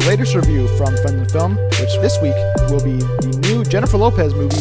[0.00, 2.34] the latest review from Friends and Film, which this week
[2.70, 4.56] will be the new Jennifer Lopez movie,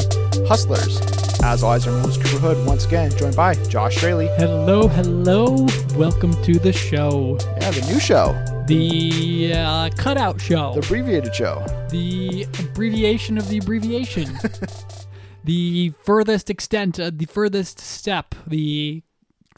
[0.47, 0.99] Hustlers.
[1.41, 4.27] As always, I'm host Cooper Hood, once again joined by Josh Straley.
[4.35, 5.65] Hello, hello.
[5.95, 7.37] Welcome to the show.
[7.61, 8.33] Yeah, the new show,
[8.67, 10.73] The uh, cutout show.
[10.73, 11.65] the abbreviated show.
[11.89, 14.37] The abbreviation of the abbreviation.
[15.45, 19.03] the furthest extent, uh, the furthest step, the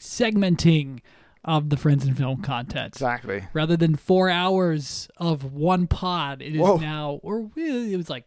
[0.00, 1.00] segmenting
[1.44, 2.94] of the Friends and Film content.
[2.94, 3.44] Exactly.
[3.52, 6.76] Rather than four hours of one pod, it is Whoa.
[6.76, 8.26] now, or it was like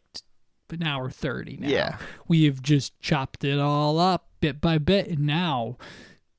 [0.72, 1.68] an hour 30 now.
[1.68, 1.98] Yeah.
[2.28, 5.78] We've just chopped it all up bit by bit, and now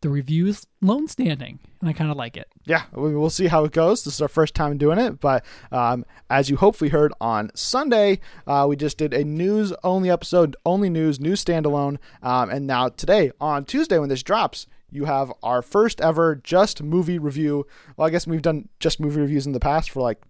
[0.03, 2.49] the review is lone standing, and I kind of like it.
[2.67, 4.05] Yeah, we- we'll see how it goes.
[4.05, 8.21] This is our first time doing it, but um, as you hopefully heard on Sunday,
[8.47, 11.97] uh, we just did a news only episode, only news, news standalone.
[12.23, 16.83] Um, and now today, on Tuesday, when this drops, you have our first ever just
[16.83, 17.67] movie review.
[17.97, 20.23] Well, I guess we've done just movie reviews in the past for like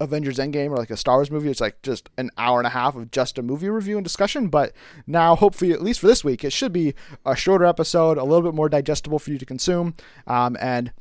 [0.00, 1.50] Avengers Endgame or like a Star Wars movie.
[1.50, 4.48] It's like just an hour and a half of just a movie review and discussion.
[4.48, 4.72] But
[5.06, 8.42] now, hopefully, at least for this week, it should be a shorter episode, a little
[8.42, 9.94] bit more digestible for you to consume.
[10.26, 10.92] Um, and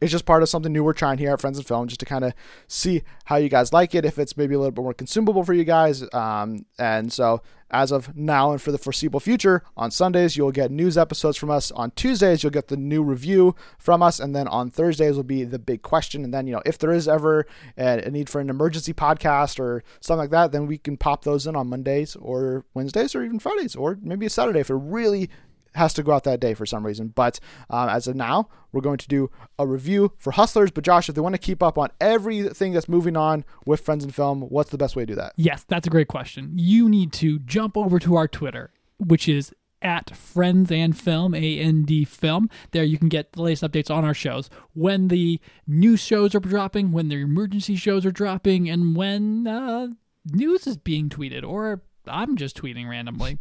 [0.00, 2.06] it's just part of something new we're trying here at Friends and Film, just to
[2.06, 2.32] kind of
[2.68, 5.54] see how you guys like it, if it's maybe a little bit more consumable for
[5.54, 6.04] you guys.
[6.12, 10.70] Um, and so, as of now and for the foreseeable future, on Sundays you'll get
[10.70, 11.70] news episodes from us.
[11.72, 15.44] On Tuesdays you'll get the new review from us, and then on Thursdays will be
[15.44, 16.24] the big question.
[16.24, 19.82] And then you know, if there is ever a, need for an emergency podcast or
[20.00, 23.38] something like that, then we can pop those in on Mondays or Wednesdays or even
[23.38, 25.28] Fridays or maybe a Saturday if it really
[25.76, 27.08] has to go out that day for some reason.
[27.08, 27.38] But
[27.70, 30.70] um, as of now, we're going to do a review for Hustlers.
[30.70, 34.04] But Josh, if they want to keep up on everything that's moving on with Friends
[34.04, 35.32] and Film, what's the best way to do that?
[35.36, 36.52] Yes, that's a great question.
[36.56, 41.58] You need to jump over to our Twitter, which is at Friends and Film, A
[41.58, 42.48] N D Film.
[42.72, 46.40] There you can get the latest updates on our shows, when the new shows are
[46.40, 49.88] dropping, when the emergency shows are dropping, and when uh,
[50.32, 53.38] news is being tweeted, or I'm just tweeting randomly.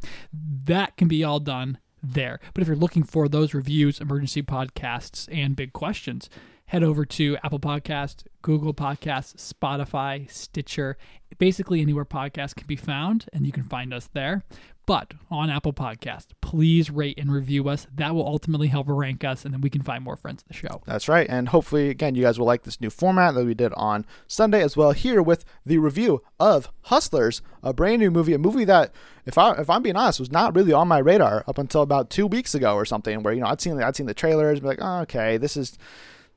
[0.66, 1.80] That can be all done
[2.14, 2.40] there.
[2.54, 6.30] But if you're looking for those reviews, emergency podcasts, and big questions,
[6.68, 10.98] head over to Apple Podcasts, Google Podcasts, Spotify, Stitcher,
[11.38, 14.44] basically anywhere podcasts can be found, and you can find us there.
[14.88, 17.88] But on Apple Podcast, please rate and review us.
[17.96, 20.54] That will ultimately help rank us, and then we can find more friends of the
[20.54, 20.84] show.
[20.86, 21.26] That's right.
[21.28, 24.62] And hopefully, again, you guys will like this new format that we did on Sunday
[24.62, 28.94] as well here with the review of Hustlers, a brand new movie, a movie that,
[29.26, 32.12] if I if I'm being honest, was not really on my radar up until about
[32.12, 33.24] two weeks ago or something.
[33.24, 35.80] Where you know I'd seen I'd seen the trailers, be like, oh, okay, this is.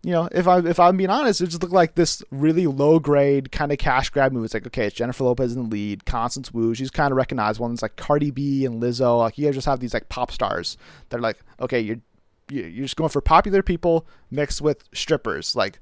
[0.04, 3.00] You know, if I if I'm being honest, it just looked like this really low
[3.00, 4.44] grade kind of cash grab movie.
[4.44, 7.58] It's like, okay, it's Jennifer Lopez in the lead, Constance Wu, she's kind of recognized
[7.58, 9.18] ones like Cardi B and Lizzo.
[9.18, 10.76] Like you guys just have these like pop stars
[11.08, 11.98] They're like, okay, you're
[12.50, 15.56] you- you're just going for popular people mixed with strippers.
[15.56, 15.80] Like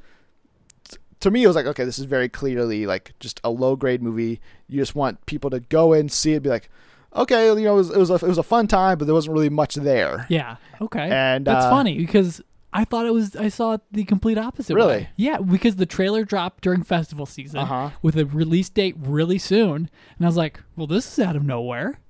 [1.20, 4.02] to me, it was like, okay, this is very clearly like just a low grade
[4.02, 4.40] movie.
[4.68, 6.68] You just want people to go in, see it, be like,
[7.14, 9.14] okay, you know, it was it was a, it was a fun time, but there
[9.14, 10.26] wasn't really much there.
[10.28, 10.56] Yeah.
[10.80, 11.08] Okay.
[11.10, 12.42] And, that's uh, funny because
[12.78, 14.74] I thought it was I saw it the complete opposite.
[14.74, 14.88] Really?
[14.98, 15.08] way.
[15.16, 17.90] Yeah, because the trailer dropped during festival season Uh-huh.
[18.02, 19.88] with a release date really soon,
[20.18, 22.00] and I was like, "Well, this is out of nowhere,"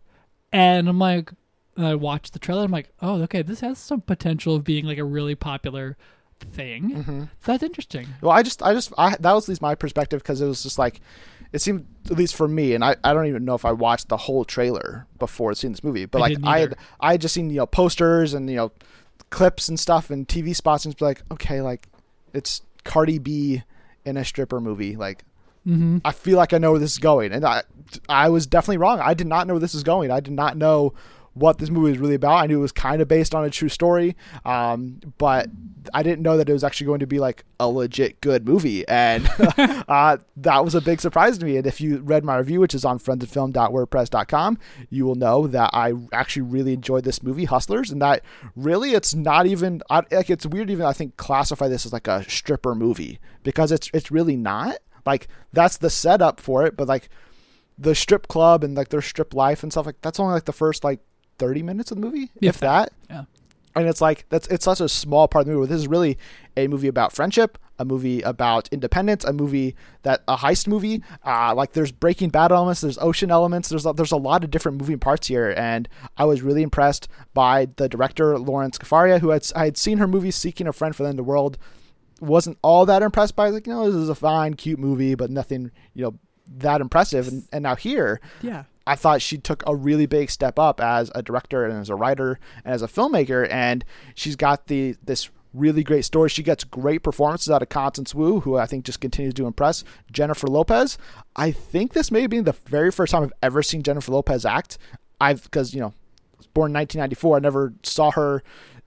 [0.53, 1.31] and I'm like,
[1.77, 2.65] and I watched the trailer.
[2.65, 5.97] I'm like, "Oh, okay, this has some potential of being like a really popular
[6.41, 7.23] thing." Mm-hmm.
[7.45, 8.09] That's interesting.
[8.21, 10.63] Well, I just I just I, that was at least my perspective because it was
[10.65, 11.01] just like
[11.53, 14.09] it seemed at least for me, and I, I don't even know if I watched
[14.09, 16.75] the whole trailer before seeing this movie, but I like I had.
[16.99, 18.73] I had just seen you know posters and you know
[19.37, 21.89] clips and stuff and TV spots and it's like okay like
[22.33, 23.63] it's Cardi B
[24.07, 25.25] in a stripper movie like
[25.67, 25.99] Mm-hmm.
[26.05, 27.65] I feel like I know where this is going, and I
[28.09, 29.01] I was definitely wrong.
[29.01, 30.13] I did not know where this is going.
[30.13, 30.95] I did not know
[31.37, 32.43] what this movie was really about.
[32.43, 34.17] I knew it was kind of based on a true story,
[34.47, 35.51] um, but
[35.93, 38.89] I didn't know that it was actually going to be like a legit good movie,
[38.89, 41.59] and uh, that was a big surprise to me.
[41.59, 44.59] And if you read my review, which is on friendsandfilm.wordpress.com,
[44.89, 48.23] you will know that I actually really enjoyed this movie, Hustlers, and that
[48.57, 51.93] really it's not even I, like it's weird to even I think classify this as
[51.93, 54.79] like a stripper movie because it's it's really not.
[55.05, 57.11] Like that's the setup for it, but like
[57.79, 60.53] the strip club and like their strip life and stuff like that's only like the
[60.53, 61.01] first like
[61.39, 62.93] 30 minutes of the movie, if, If that.
[63.11, 63.25] Yeah.
[63.75, 65.69] And it's like that's it's such a small part of the movie.
[65.69, 66.17] This is really
[66.57, 71.03] a movie about friendship, a movie about independence, a movie that a heist movie.
[71.27, 74.51] Uh, like there's Breaking Bad elements, there's ocean elements, there's a, there's a lot of
[74.51, 79.29] different moving parts here, and I was really impressed by the director Lorene Scafaria, who
[79.29, 81.59] had I had seen her movie Seeking a Friend for the End of the World.
[82.19, 83.51] Wasn't all that impressed by it.
[83.51, 86.15] like you know this is a fine cute movie, but nothing you know
[86.57, 87.29] that impressive.
[87.29, 88.65] And, and now here, Yeah.
[88.87, 91.95] I thought she took a really big step up as a director and as a
[91.95, 93.85] writer and as a filmmaker, and
[94.15, 96.29] she's got the this really great story.
[96.29, 99.85] She gets great performances out of Constance Wu, who I think just continues to impress.
[100.13, 100.99] Jennifer Lopez.
[101.35, 104.79] I think this may be the very first time I've ever seen Jennifer Lopez act.
[105.21, 105.95] I've because you know,
[106.55, 107.37] born in 1994.
[107.37, 108.43] I never saw her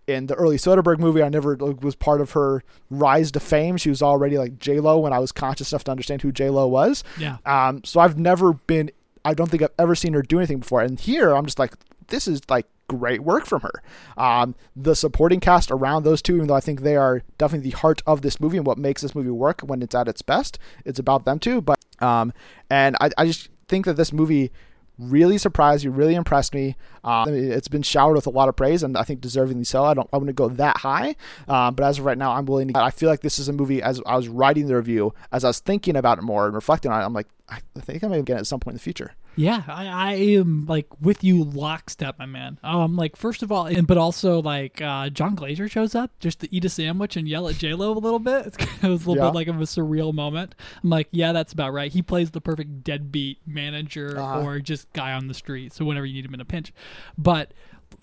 [0.08, 1.22] in the early Soderbergh movie.
[1.22, 3.78] I never was part of her rise to fame.
[3.78, 6.50] She was already like J Lo when I was conscious enough to understand who J
[6.50, 7.04] Lo was.
[7.18, 7.38] Yeah.
[7.46, 7.84] Um.
[7.84, 8.92] So I've never been.
[9.26, 10.82] I don't think I've ever seen her do anything before.
[10.82, 11.74] And here I'm just like,
[12.08, 13.84] this is like great work from her.
[14.18, 17.78] Um, the supporting cast around those two, even though I think they are definitely the
[17.78, 20.60] heart of this movie and what makes this movie work when it's at its best,
[20.86, 21.62] it's about them too.
[21.62, 22.34] But um,
[22.70, 24.52] and I, I just think that this movie
[25.00, 26.76] really surprised me, really impressed me.
[27.04, 29.86] Um, it's been showered with a lot of praise, and I think deservingly so.
[29.86, 31.16] I don't, I wouldn't go that high,
[31.48, 32.80] um, but as of right now, I'm willing to.
[32.80, 33.82] I feel like this is a movie.
[33.82, 36.92] As I was writing the review, as I was thinking about it more and reflecting
[36.92, 38.84] on it, I'm like, I think I may get it at some point in the
[38.84, 39.14] future.
[39.36, 42.60] Yeah, I, I am like with you lockstep, my man.
[42.62, 46.42] Um, like first of all, and but also like uh, Jon Glaser shows up just
[46.42, 48.48] to eat a sandwich and yell at J Lo a little bit.
[48.48, 49.30] It's it was a little Yeah.
[49.30, 50.56] bit like of a surreal moment.
[50.84, 51.92] I'm like, yeah, that's about right.
[51.92, 54.42] He plays the perfect deadbeat manager Uh-huh.
[54.42, 55.72] or just guy on the street.
[55.74, 56.74] So whenever you need him in a pinch,
[57.18, 57.54] but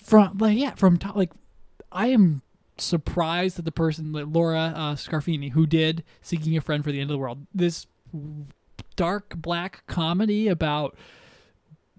[0.03, 1.33] from like yeah, from top like
[1.93, 2.41] I am
[2.79, 7.01] surprised that the person like Laura uh, Scarfini who did Seeking a Friend for the
[7.01, 7.87] End of the World this
[8.97, 10.97] dark black comedy about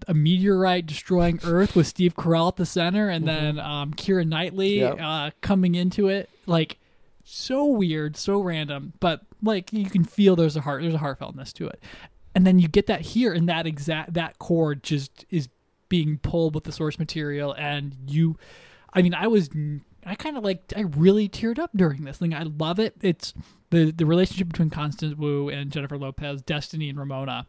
[0.08, 4.80] a meteorite destroying Earth with Steve Carell at the center, and then um, Keira Knightley
[4.80, 4.98] Yep.
[5.02, 6.30] uh, coming into it.
[6.46, 6.78] Like
[7.24, 11.52] so weird, so random, but like you can feel there's a heart, there's a heartfeltness
[11.54, 11.82] to it,
[12.36, 15.50] and then you get that here, and that exact that chord just is
[15.90, 18.38] being pulled with the source material, and you,
[18.94, 19.50] I mean, I was.
[20.06, 22.34] I kind of like I really teared up during this thing.
[22.34, 22.96] I love it.
[23.02, 23.34] It's
[23.72, 27.46] the the relationship between Constance Wu and Jennifer Lopez, Destiny and Ramona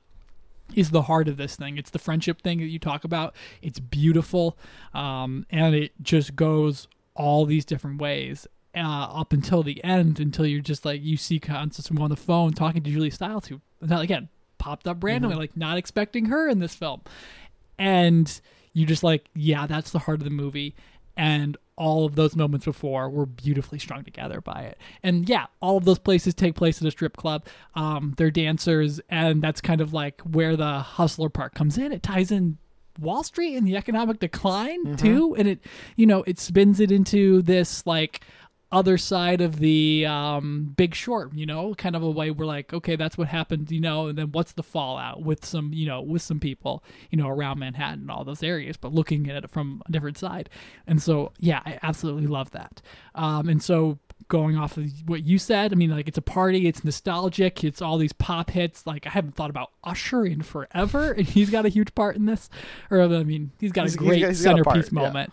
[0.75, 1.79] is the heart of this thing.
[1.79, 3.35] It's the friendship thing that you talk about.
[3.63, 4.59] It's beautiful,
[4.95, 10.21] um, and it just goes all these different ways uh, up until the end.
[10.21, 13.61] Until you're just like you see Constance on the phone talking to Julie Stiles, who
[13.81, 14.29] again
[14.59, 17.03] popped up randomly, like not expecting her in this film,
[17.79, 18.41] and
[18.73, 20.75] you just like, yeah, that's the heart of the movie,
[21.17, 24.79] and all of those moments before were beautifully strung together by it.
[25.03, 27.47] And yeah, all of those places take place at a strip club.
[27.75, 31.93] Um, they're dancers, and that's kind of like where the hustler part comes in.
[31.93, 32.59] It ties in
[32.99, 35.65] Wall Street and the economic decline too, and it,
[35.97, 38.21] you know, it spins it into this like
[38.71, 42.73] other side of the um, big short you know kind of a way we're like
[42.73, 46.03] okay that's what happened you know and then what's the fallout with some you know
[46.03, 49.51] with some people you know around manhattan and all those areas but looking at it
[49.51, 50.51] from a different side.
[50.87, 52.83] And so yeah i absolutely love that.
[53.15, 56.67] Um, and so going off of what you said i mean like it's a party
[56.67, 61.13] it's nostalgic it's all these pop hits like i haven't thought about usher in forever
[61.17, 62.51] and he's got a huge part in this
[62.91, 65.01] or i mean he's got He's- a he's great he's got part, centerpiece yeah.
[65.01, 65.33] moment.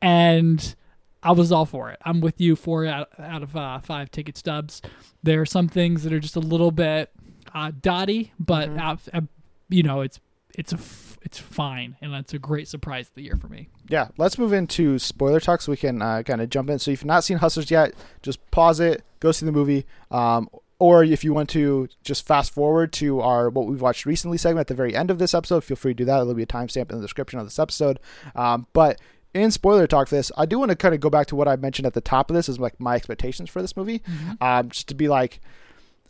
[0.00, 0.74] And
[1.22, 1.98] I was all for it.
[2.04, 2.56] I'm with you.
[2.56, 4.82] Four out, out of uh, five ticket stubs.
[5.22, 7.10] There are some things that are just a little bit
[7.54, 9.24] uh, dotty, but Mm-hmm.
[9.68, 10.18] you know it's
[10.54, 13.68] it's a f- it's fine, and that's a great surprise of the year for me.
[13.88, 16.78] yeah, let's move into spoiler talk so we can uh, kind of jump in.
[16.78, 19.86] So if you've not seen Hustlers yet, just pause it, go see the movie.
[20.10, 20.48] Um,
[20.78, 24.62] or if you want to just fast forward to our what we've watched recently segment
[24.62, 26.16] at the very end of this episode, feel free to do that.
[26.18, 28.00] There'll be a timestamp in the description of this episode.
[28.34, 29.00] Um, but
[29.34, 31.48] in spoiler talk for this, I do want to kind of go back to what
[31.48, 34.02] I mentioned at the top of this is like my expectations for this movie.
[34.40, 35.40] Um, just to be like,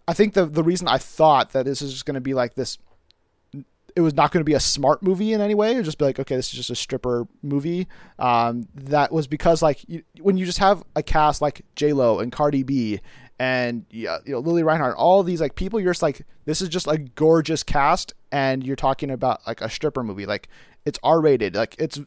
[0.09, 2.55] I think the the reason I thought that this is just going to be like
[2.55, 2.79] this
[3.95, 5.77] it was not going to be a smart movie in any way.
[5.77, 7.89] It just be like, okay, this is just a stripper movie.
[8.19, 12.19] Um, that was because like you, when you just have a cast like J Lo
[12.19, 13.01] and Cardi B
[13.39, 16.69] and yeah, you know Lili Reinhart, all these like people, you're just like, this is
[16.69, 20.27] just a gorgeous cast, and you're talking about like a stripper movie.
[20.27, 20.49] Like
[20.85, 22.01] it's R rated, like it's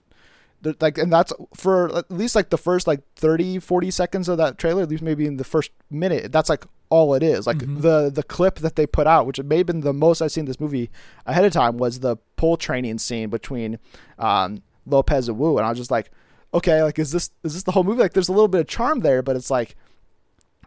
[0.79, 4.57] like and that's for at least like the first like 30 40 seconds of that
[4.57, 7.47] trailer at least maybe in the first minute that's like all it is.
[7.47, 10.31] Like the the clip that they put out which may have been the most i've
[10.31, 10.89] seen this movie
[11.25, 13.79] ahead of time was the pole training scene between
[14.19, 16.11] um lopez and wu and i was just like
[16.53, 18.01] okay like is this is this the whole movie?
[18.01, 19.75] Like there's a little bit of charm there but it's like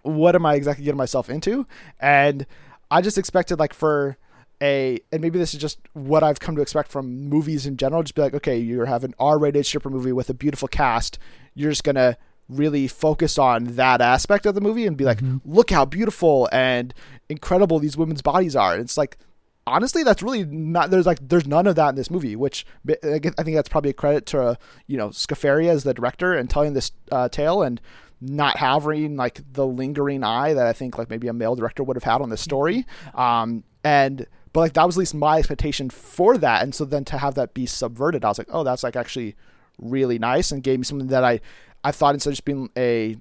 [0.02, 1.66] what am I exactly getting myself into?
[2.00, 2.46] And
[2.90, 4.16] I just expected like for
[4.62, 8.02] a and maybe this is just what I've come to expect from movies in general.
[8.02, 11.18] Just be like, okay, you have an R-rated stripper movie with a beautiful cast.
[11.54, 12.16] You're just gonna
[12.48, 16.94] really focus on that aspect of the movie and be like, look how beautiful and
[17.28, 18.72] incredible these women's bodies are.
[18.72, 19.18] And it's like
[19.68, 22.94] honestly that's really not there's like there's none of that in this movie which i
[23.14, 24.54] I think that's probably a credit to uh,
[24.86, 27.80] you know scafaria as the director and telling this uh, tale and
[28.20, 31.96] not having like the lingering eye that i think like maybe a male director would
[31.96, 34.26] have had on this story um and
[34.58, 37.34] but like that was at least my expectation for that and so then to have
[37.34, 39.36] that be subverted i was like oh that's like actually
[39.78, 41.38] really nice and gave me something that i
[41.84, 43.16] i thought instead of just being a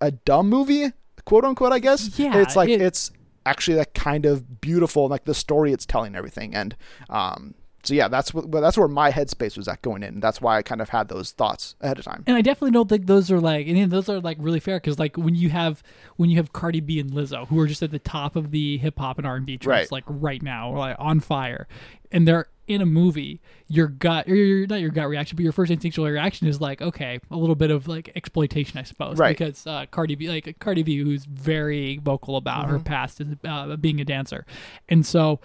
[0.00, 0.90] a dumb movie,
[1.24, 1.72] quote unquote.
[1.72, 2.18] I guess.
[2.18, 3.12] Yeah, It's like it- it's
[3.46, 6.74] actually like kind of beautiful, like the story it's telling, everything, and
[7.08, 7.54] um.
[7.84, 10.20] So yeah, that's what that's where my headspace was at going in.
[10.20, 12.22] That's why I kind of had those thoughts ahead of time.
[12.26, 14.98] And I definitely don't think those are like, and those are like really fair because
[14.98, 15.82] like when you have
[16.16, 18.78] when you have Cardi B and Lizzo who are just at the top of the
[18.78, 19.92] hip hop and R and B charts Right.
[19.92, 21.66] like right now, like on fire,
[22.10, 25.52] and they're in a movie, your gut, or your, not your gut reaction, but your
[25.52, 29.36] first instinctual reaction is like, okay, a little bit of like exploitation, I suppose, Right.
[29.36, 33.74] Because uh, Cardi B, like Cardi B, who's very vocal about her past as uh,
[33.76, 34.46] being a dancer,
[34.88, 35.40] and so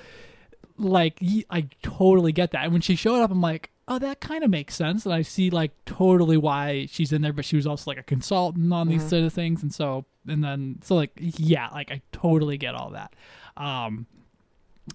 [0.78, 1.20] like
[1.50, 2.64] I totally get that.
[2.64, 5.22] And when she showed up, I'm like, oh, that kind of makes sense, and I
[5.22, 7.34] see like totally why she's in there.
[7.34, 10.44] But she was also like a consultant on these sort of things, and so and
[10.44, 13.14] then so like yeah, like I totally get all that.
[13.56, 14.08] Um,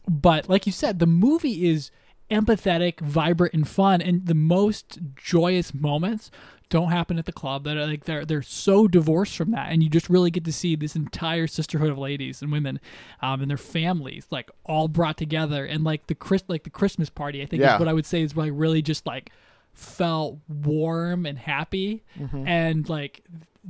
[0.08, 1.90] but like you said, the movie is
[2.30, 6.30] empathetic, vibrant, and fun, and the most joyous moments
[6.72, 7.64] don't happen at the club.
[7.64, 10.52] That are like they're they're so divorced from that, and you just really get to
[10.52, 12.80] see this entire sisterhood of ladies and women,
[13.20, 17.10] um, and their families like all brought together, and like the Chris like the Christmas
[17.10, 17.42] party.
[17.42, 17.74] I think Yeah.
[17.74, 19.30] is what I would say is like really just like
[19.74, 22.02] felt warm and happy,
[22.46, 23.22] and like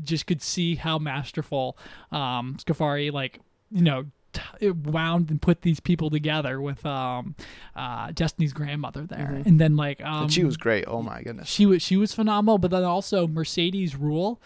[0.03, 1.77] just could see how masterful
[2.13, 3.41] um Scafari like
[3.71, 7.35] you know t- it wound and put these people together with um
[7.77, 10.85] uh Destiny's grandmother there and then like um And she was great.
[10.87, 11.49] Oh my goodness.
[11.49, 14.39] she was she was phenomenal but then also Mercedes Ruehl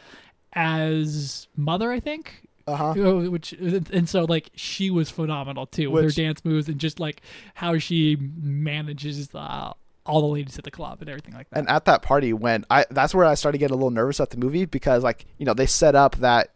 [0.53, 2.91] as mother I think Uh huh.
[2.93, 6.79] Uh, which and so like she was phenomenal too with Which- her dance moves and
[6.79, 7.23] just like
[7.55, 9.73] how she manages uh,
[10.05, 12.65] all the ladies at the club and everything like that And at that party, when
[12.71, 15.45] I that's where I started getting a little nervous at the movie because like you
[15.47, 16.49] know they set up that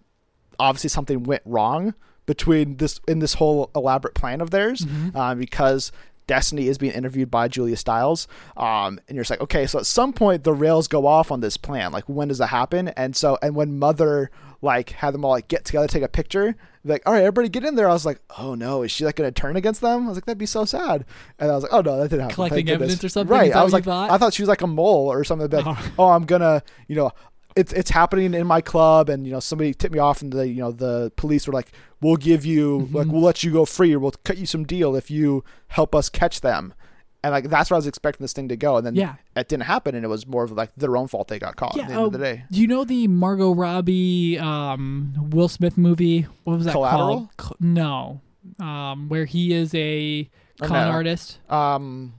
[0.58, 1.94] obviously something went wrong
[2.34, 5.90] between this in this whole elaborate plan of theirs um, because
[6.26, 9.86] Destiny is being interviewed by Julia Stiles, um, and you're just like, okay, so at
[9.86, 11.90] some point the rails go off on this plan.
[11.90, 12.86] Like, when does that happen?
[12.88, 14.30] And so, and when Mother
[14.62, 17.64] like had them all like get together, take a picture, like, all right, everybody get
[17.64, 17.88] in there.
[17.90, 20.04] I was like, oh no, is she like going to turn against them?
[20.04, 21.04] I was like, that'd be so sad.
[21.40, 22.34] And I was like, oh no, that didn't happen.
[22.36, 23.34] Collecting evidence or something?
[23.36, 23.52] Right.
[23.52, 24.10] I was like, thought?
[24.12, 25.50] I thought she was like a mole or something.
[25.50, 25.92] Like, Oh.
[25.98, 27.10] oh, I'm gonna, you know,
[27.56, 30.46] it's it's happening in my club, and you know, somebody tipped me off, and the
[30.48, 32.96] you know the police were like, we'll give you Mm-hmm.
[32.96, 35.94] like we'll let you go free, or we'll cut you some deal if you help
[35.94, 36.74] us catch them.
[37.22, 39.16] And like that's where I was expecting this thing to go, and then Yeah.
[39.36, 41.76] it didn't happen, and it was more of like their own fault they got caught
[41.76, 42.44] Yeah, at the end oh, of the day.
[42.50, 46.22] Do you know the Margot Robbie, um, Will Smith movie?
[46.44, 47.30] What was that Collateral?
[47.36, 47.60] called?
[47.60, 48.22] No,
[48.58, 50.30] um, where he is a
[50.62, 50.92] Oh, con no.
[50.92, 51.38] artist.
[51.50, 52.14] Um,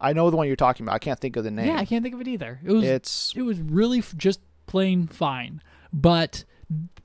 [0.00, 0.94] I know the one you're talking about.
[0.94, 1.66] I can't think of the name.
[1.66, 2.60] Yeah, I can't think of it either.
[2.64, 5.60] It was it's it was really f- just plain fine,
[5.92, 6.44] but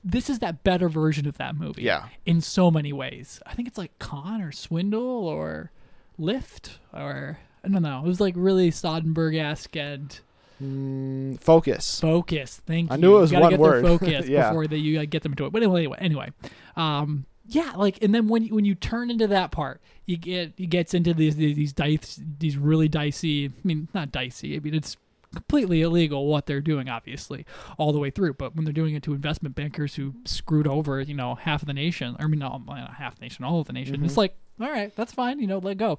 [0.04, 1.82] this is that better version of that movie.
[1.82, 2.08] Yeah.
[2.26, 3.40] in so many ways.
[3.46, 5.72] I think it's like con or swindle or
[6.18, 8.00] lift or I don't know.
[8.04, 10.20] It was like really Soderbergh esque and
[10.62, 12.00] mm, focus.
[12.00, 12.60] focus.
[12.66, 12.94] Thank you.
[12.94, 13.84] I knew it was you gotta one get word.
[13.84, 14.50] Their focus Yeah.
[14.50, 15.52] before that you get them to it.
[15.52, 16.30] But anyway, anyway,
[16.76, 20.52] um, yeah, like and then when you, when you turn into that part, you get
[20.58, 23.46] it gets into these these these dice these really dicey.
[23.46, 24.56] I mean, not dicey.
[24.56, 24.96] I mean, it's
[25.34, 27.44] completely illegal what they're doing, obviously,
[27.78, 28.34] all the way through.
[28.34, 31.66] But when they're doing it to investment bankers who screwed over, you know, half of
[31.66, 32.62] the nation, I mean, not
[32.96, 34.04] half the nation, all of the nation, Mm-hmm.
[34.06, 35.98] it's like, all right, that's fine, you know, let go.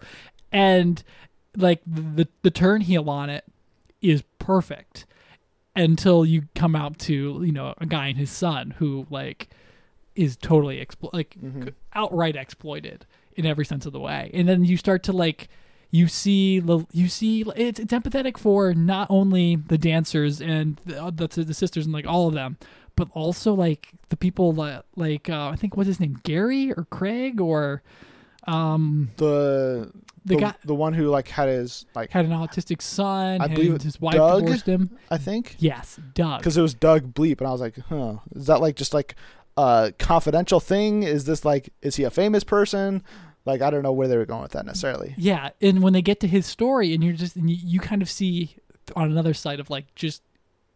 [0.51, 1.03] And
[1.57, 3.45] like the the turn heel on it
[4.01, 5.05] is perfect
[5.75, 9.49] until you come out to you know a guy and his son who like
[10.15, 11.69] is totally explo- like Mm-hmm.
[11.93, 15.49] outright exploited in every sense of the way and then you start to like
[15.95, 16.61] you see
[16.91, 21.85] you see it's, it's empathetic for not only the dancers and the, the, the sisters
[21.85, 22.57] and like all of them
[22.97, 26.85] but also like the people that like uh, i think what's his name gary or
[26.89, 27.81] craig or
[28.45, 29.91] um The
[30.25, 33.45] the, the, guy the one who like had his like had an autistic son I
[33.45, 34.41] and believe his wife Doug?
[34.41, 37.77] divorced him I think yes doug because it was Doug Bleep, and I was like,
[37.89, 39.15] huh, is that like just like
[39.57, 41.03] a confidential thing?
[41.03, 43.03] Is this like is he a famous person?
[43.45, 45.13] Like I don't know where they were going with that necessarily.
[45.17, 48.01] Yeah, and when they get to his story, and you're just and you, you kind
[48.01, 48.57] of see
[48.95, 50.23] on another side of like just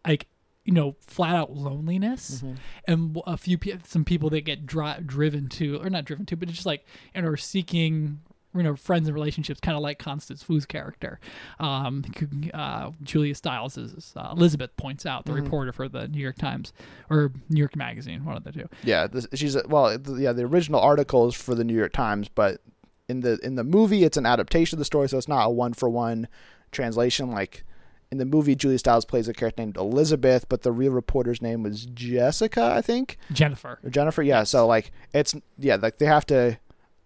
[0.05, 0.27] like
[0.65, 2.55] you know flat out loneliness, mm-hmm.
[2.85, 6.47] and a few some people that get dri- driven to or not driven to, but
[6.47, 6.85] it's just like
[7.15, 8.21] and are seeking
[8.55, 11.19] you know friends and relationships, kind of like Constance Wu's character.
[11.59, 12.03] Um,
[12.53, 16.73] uh, Julia Stiles is uh, Elizabeth points out the reporter for the New York Times
[17.09, 18.67] or New York Magazine, one of the two.
[18.83, 20.33] Yeah, this, she's well, yeah.
[20.33, 22.61] The original article is for the New York Times, but
[23.07, 25.49] in the in the movie, it's an adaptation of the story, so it's not a
[25.49, 26.27] one for one
[26.71, 27.31] translation.
[27.31, 27.63] Like
[28.11, 31.63] in the movie, Julia Stiles plays a character named Elizabeth, but the real reporter's name
[31.63, 33.79] was Jessica, I think, Jennifer.
[33.89, 34.23] Jennifer.
[34.23, 36.57] Yeah, so like it's yeah, like they have to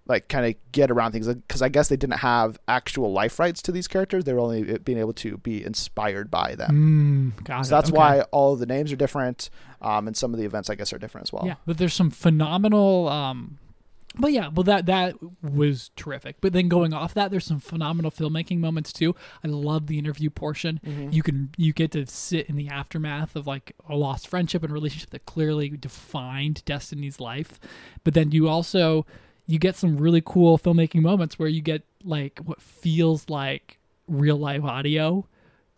[0.05, 3.61] like kind of get around things because I guess they didn't have actual life rights
[3.63, 4.25] to these characters.
[4.25, 7.33] They were only being able to be inspired by them.
[7.37, 7.97] Mm, So that's Okay.
[7.97, 9.49] why all of the names are different,
[9.81, 11.45] um, and some of the events I guess are different as well.
[11.45, 13.07] Yeah, but there's some phenomenal.
[13.07, 13.59] Um,
[14.15, 16.35] but yeah, well that that was terrific.
[16.41, 19.15] But then going off that, there's some phenomenal filmmaking moments too.
[19.43, 20.79] I love the interview portion.
[21.11, 24.71] You can you get to sit in the aftermath of like a lost friendship and
[24.71, 27.59] relationship that clearly defined Destiny's life.
[28.03, 29.05] But then you also
[29.47, 34.37] you get some really cool filmmaking moments where you get like what feels like real
[34.37, 35.27] life audio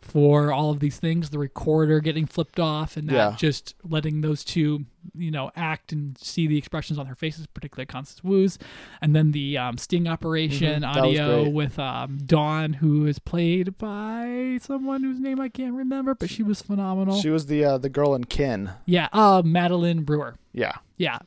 [0.01, 3.35] for all of these things the recorder getting flipped off and that Yeah.
[3.37, 7.87] just letting those two you know act and see the expressions on their faces particularly
[7.87, 8.59] constance wu's
[9.01, 14.59] and then the um, sting operation Mhm, audio with um, dawn who is played by
[14.61, 17.89] someone whose name i can't remember but she was phenomenal She was the uh, the
[17.89, 18.71] girl in Kin.
[18.85, 20.73] yeah uh, madeline brewer Yeah.
[20.97, 21.17] yeah,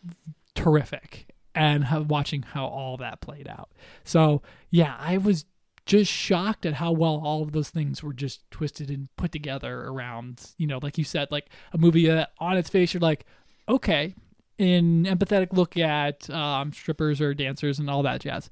[0.54, 1.26] terrific.
[1.58, 3.70] And how, watching how all that played out.
[4.04, 5.44] So yeah, I was
[5.86, 9.84] just shocked at how well all of those things were just twisted and put together
[9.84, 13.24] around, you know, like you said, like a movie that on its face you're like,
[13.68, 14.14] okay,
[14.58, 18.50] an empathetic look at um, strippers or dancers and all that jazz,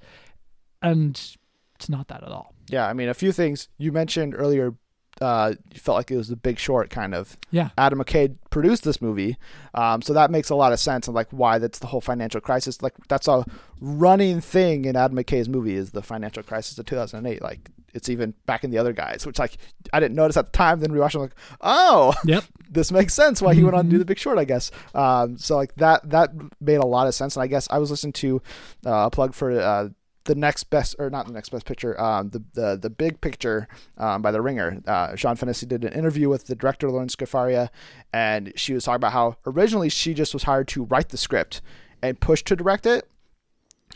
[0.82, 1.36] and
[1.74, 2.54] it's not that at all.
[2.68, 2.86] Yeah.
[2.86, 4.74] I mean, a few things you mentioned earlier.
[5.20, 7.36] Uh, felt like it was the Big Short kind of.
[7.50, 9.36] Yeah, Adam McKay produced this movie,
[9.74, 11.08] um, so that makes a lot of sense.
[11.08, 12.82] And like why that's the whole financial crisis.
[12.82, 13.44] Like that's a
[13.80, 17.40] running thing in Adam McKay's movie is the financial crisis of 2008.
[17.42, 19.56] Like it's even back in the other guys, which like
[19.92, 20.80] I didn't notice at the time.
[20.80, 23.90] Then we watched, it, like, oh, yep, this makes sense why he went on to
[23.90, 24.00] do Mhm.
[24.00, 24.70] the Big Short, I guess.
[24.94, 26.30] Um, so like that that
[26.60, 28.42] made a lot of sense, and I guess I was listening to
[28.84, 29.88] uh, a plug for uh,
[30.26, 33.66] the next best or not the next best picture, um, the the the Big Picture
[33.96, 34.82] um, by The Ringer.
[34.86, 37.70] Uh, Sean Fennessy did an interview with the director Lorene Scafaria,
[38.12, 41.62] and she was talking about how originally she just was hired to write the script
[42.02, 43.08] and push to direct it.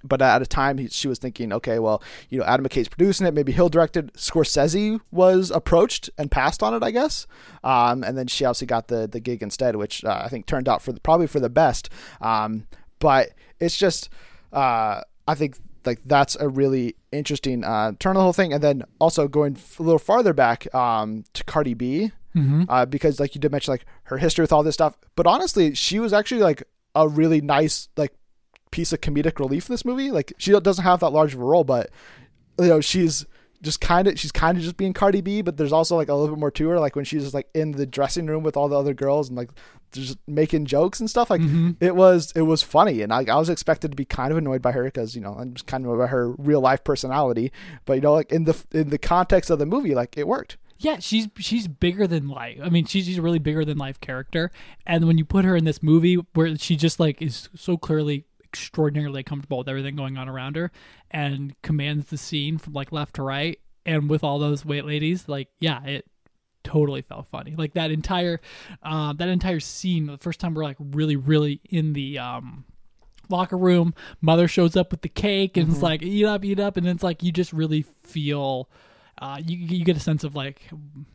[0.03, 3.27] But at a time, he, she was thinking, okay, well, you know, Adam McKay's producing
[3.27, 3.35] it.
[3.35, 4.15] Maybe he'll direct it.
[4.15, 7.27] Scorsese was approached and passed on it, I guess.
[7.63, 10.69] Um, and then she obviously got the the gig instead, which uh, I think turned
[10.69, 11.91] out for the, probably for the best.
[12.21, 12.67] Um,
[12.99, 14.09] but it's just,
[14.53, 18.53] uh, I think like that's a really interesting uh, turn of the whole thing.
[18.53, 22.65] And then also going f- a little farther back um, to Cardi B, mm-hmm.
[22.69, 24.97] uh, because like you did mention like her history with all this stuff.
[25.17, 26.63] But honestly, she was actually like
[26.95, 28.13] a really nice like
[28.71, 30.11] piece of comedic relief in this movie.
[30.11, 31.91] Like she doesn't have that large of a role, but
[32.59, 33.27] you know she's
[33.63, 35.43] just kind of she's kind of just being Cardi B.
[35.43, 36.81] But there's also like a little bit more to her.
[36.81, 39.37] Like when she's just like in the dressing room with all the other girls and
[39.37, 39.51] like
[39.93, 41.31] just making jokes and stuff.
[41.31, 41.77] Like Mhm.
[41.81, 44.63] it was it was funny, and I, I was expected to be kind of annoyed
[44.63, 47.53] by her because you know I'm just kind of about her real life personality.
[47.85, 50.57] But you know like in the in the context of the movie, like it worked.
[50.79, 52.59] Yeah, she's she's bigger than life.
[52.63, 54.51] I mean, she's, she's a really bigger than life character.
[54.87, 58.25] And when you put her in this movie where she just like is so clearly
[58.51, 60.73] extraordinarily comfortable with everything going on around her
[61.11, 65.29] and commands the scene from like left to right and with all those wait ladies,
[65.29, 66.07] like yeah, it
[66.65, 67.55] totally felt funny.
[67.57, 68.41] Like that entire
[68.83, 72.65] uh, that entire scene, the first time we're like really really in the um
[73.29, 76.77] locker room, mother shows up with the cake and it's like eat up, eat up
[76.77, 78.69] and it's like you just really feel
[79.19, 80.63] uh, you you get a sense of like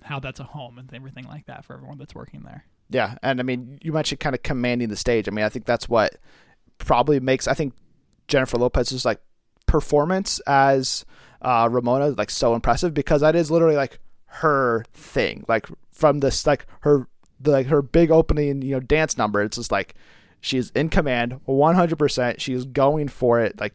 [0.04, 2.66] how that's a home and everything like that for everyone that's working there.
[2.90, 5.28] Yeah, and I mean, you mentioned kind of commanding the stage.
[5.28, 6.18] I mean, I think that's what
[6.78, 7.74] probably makes I think
[8.28, 9.22] Jennifer Lopez's like
[9.66, 11.06] performance as
[11.42, 15.46] uh, Ramona like so impressive because that is literally like her thing.
[15.48, 17.08] Like from this like her
[17.40, 19.42] the, like her big opening you know dance number.
[19.42, 19.96] It's just like
[20.42, 22.42] she's in command, one hundred percent.
[22.42, 23.60] She is going for it.
[23.60, 23.74] Like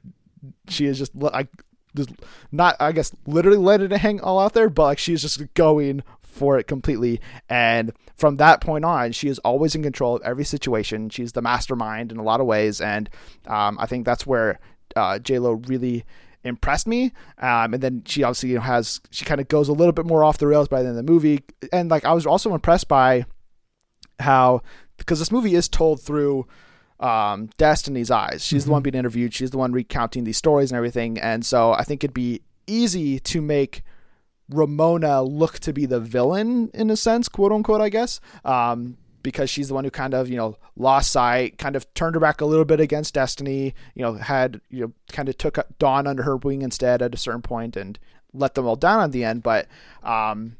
[0.69, 1.49] she is just li- like
[1.95, 2.11] just
[2.53, 6.03] not I guess literally letting it hang all out there, but like she's just going
[6.31, 7.21] for it completely.
[7.49, 11.11] And from that point on, she is always in control of every situation.
[11.11, 13.09] She's the mastermind in a lot of ways, and
[13.47, 14.59] um, I think that's where
[14.97, 16.05] uh, J Lo really
[16.43, 17.13] impressed me.
[17.39, 20.07] Um, and then she obviously you know, has she kind of goes a little bit
[20.07, 22.55] more off the rails by the end of the movie, and like I was also
[22.55, 23.25] impressed by
[24.19, 24.63] how
[24.97, 26.47] because this movie is told through
[27.01, 28.45] um, Destiny's eyes.
[28.45, 29.35] She's the one being interviewed.
[29.35, 31.19] She's the one recounting these stories and everything.
[31.19, 33.83] And so I think it'd be easy to make
[34.51, 38.21] Ramona look to be the villain in a sense, quote unquote, I guess.
[38.45, 42.15] Um, because she's the one who kind of, you know, lost sight, kind of turned
[42.15, 45.59] her back a little bit against Destiny, you know, had, you know, kind of took
[45.79, 47.99] Dawn under her wing instead at a certain point and
[48.33, 49.43] let them all down at the end.
[49.43, 49.67] But,
[50.03, 50.57] um,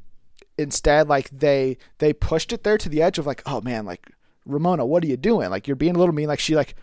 [0.59, 4.11] instead, like they, they pushed it there to the edge of like, oh man, like,
[4.45, 5.49] Ramona, what are you doing?
[5.51, 6.29] Like you're being a little mean.
[6.29, 6.75] Like she like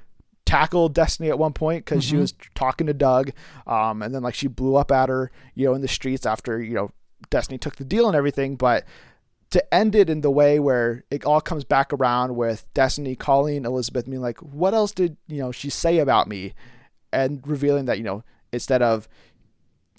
[0.45, 2.19] tackled Destiny at one point because she Mhm.
[2.19, 3.31] was talking to Doug,
[3.65, 6.61] um, and then like she blew up at her, you know, in the streets after
[6.61, 6.91] you know
[7.29, 8.55] Destiny took the deal and everything.
[8.55, 8.85] But
[9.51, 13.65] to end it in the way where it all comes back around with Destiny calling
[13.65, 16.53] Elizabeth, being like, "What else did you know she say about me?"
[17.13, 19.07] and revealing that you know instead of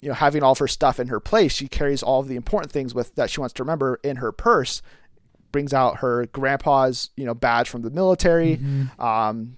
[0.01, 2.35] you know having all of her stuff in her place, she carries all of the
[2.35, 4.81] important things with that she wants to remember in her purse.
[5.51, 8.57] Brings out her grandpa's you know badge from the military.
[8.57, 9.01] Mm-hmm.
[9.01, 9.55] Um,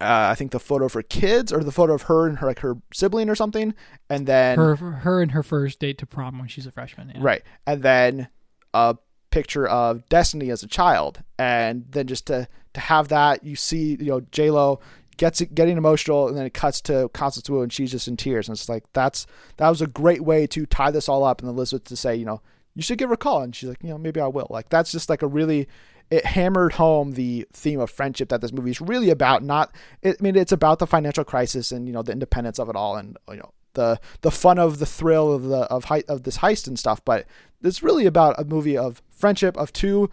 [0.00, 2.46] uh, I think the photo of her kids or the photo of her and her
[2.46, 3.74] like her sibling or something,
[4.10, 7.12] and then her her and her first date to prom when she's a freshman.
[7.14, 7.20] Yeah.
[7.20, 8.28] right, and then
[8.72, 8.96] a
[9.30, 13.96] picture of Destiny as a child, and then just to to have that, you see,
[14.00, 14.80] you know, J Lo
[15.16, 18.16] gets it getting emotional, and then it cuts to Constance Wu, and she's just in
[18.16, 19.26] tears, and it's like that's
[19.58, 22.24] that was a great way to tie this all up, and Elizabeth to say, you
[22.24, 22.40] know,
[22.74, 24.48] you should give her a call, and she's like, you know, maybe I will.
[24.50, 25.68] Like that's just like a really
[26.10, 29.42] it hammered home the theme of friendship that this movie is really about.
[29.42, 32.76] Not, I mean, it's about the financial crisis and you know the independence of it
[32.76, 36.22] all, and you know the the fun of the thrill of the of height of
[36.22, 37.04] this heist and stuff.
[37.04, 37.26] But
[37.62, 40.10] it's really about a movie of friendship of two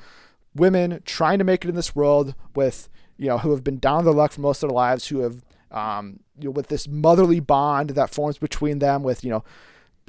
[0.56, 4.06] women trying to make it in this world with you know who have been down
[4.06, 7.39] their luck for most of their lives, who have um, you know with this motherly
[7.39, 9.43] bond that forms between them, with you know.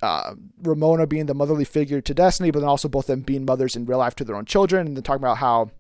[0.03, 3.77] Uh, Ramona being the motherly figure to Destiny, but then also both them being mothers
[3.77, 5.71] in real life to their own children, and then talking about how,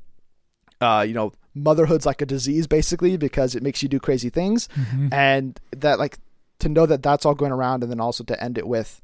[0.80, 4.68] uh, you know, motherhood's like a disease basically because it makes you do crazy things,
[4.76, 5.12] Mhm.
[5.12, 6.18] and that like
[6.60, 9.02] to know that that's all going around, and then also to end it with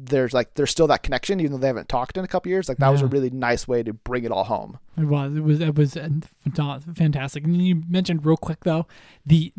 [0.00, 2.68] there's like there's still that connection even though they haven't talked in a couple years.
[2.68, 4.78] Like that was a really nice way to bring it all home.
[4.96, 5.34] It was.
[5.34, 5.60] It was.
[5.60, 7.42] It was uh, fantastic.
[7.44, 8.86] And you mentioned real quick though,
[9.26, 9.52] the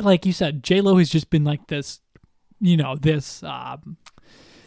[0.00, 2.00] like you said, J Lo has just been like this,
[2.60, 3.96] you know, this um,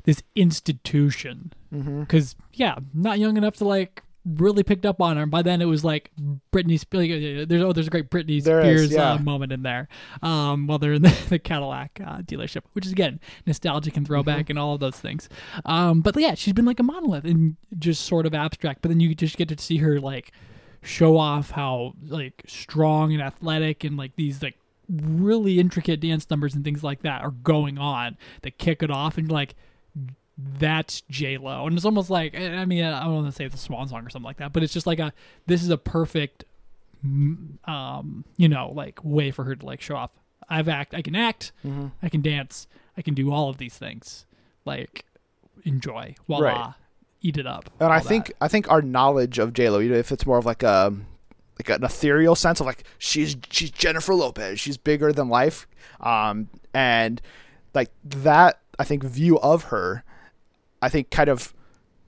[0.08, 1.52] this institution.
[1.74, 2.00] Mm-hmm.
[2.00, 5.26] Because yeah, not young enough to like really picked up on her.
[5.26, 6.12] By then, it was like
[6.54, 7.48] Britney Spears.
[7.48, 9.12] There's oh, there's a great Britney There is, Spears yeah.
[9.12, 9.90] uh, moment in there.
[10.24, 14.46] Um, while they're in the, the Cadillac uh, dealership, which is again nostalgic and throwback
[14.46, 14.54] Mm-hmm.
[14.54, 15.28] and all of those things.
[15.66, 18.82] Um, but yeah, she's been like a monolith and just sort of abstract.
[18.82, 20.32] But then you just get to see her like
[20.82, 24.56] show off how like strong and athletic and like these like
[24.90, 29.18] really intricate dance numbers and things like that are going on that kick it off
[29.18, 29.54] and like
[30.38, 33.56] that's J Lo, and it's almost like I mean I don't want to say it's
[33.56, 35.12] a swan song or something like that, but it's just like a
[35.48, 36.44] this is a perfect,
[37.06, 40.12] mm, um, you know, like way for her to like show off.
[40.50, 41.88] I've act, I can act, Mm-hmm.
[42.02, 44.26] I can dance, I can do all of these things.
[44.64, 45.06] Like
[45.66, 46.74] enjoy, voila, Right.
[47.22, 47.70] eat it up.
[47.80, 48.36] And I think that.
[48.42, 50.94] I think our knowledge of J Lo, you know, if it's more of like a
[51.58, 55.68] like an ethereal sense of like she's she's Jennifer Lopez, she's bigger than life,
[56.00, 57.20] um, and
[57.74, 60.04] like that, I think view of her,
[60.82, 61.54] I think kind of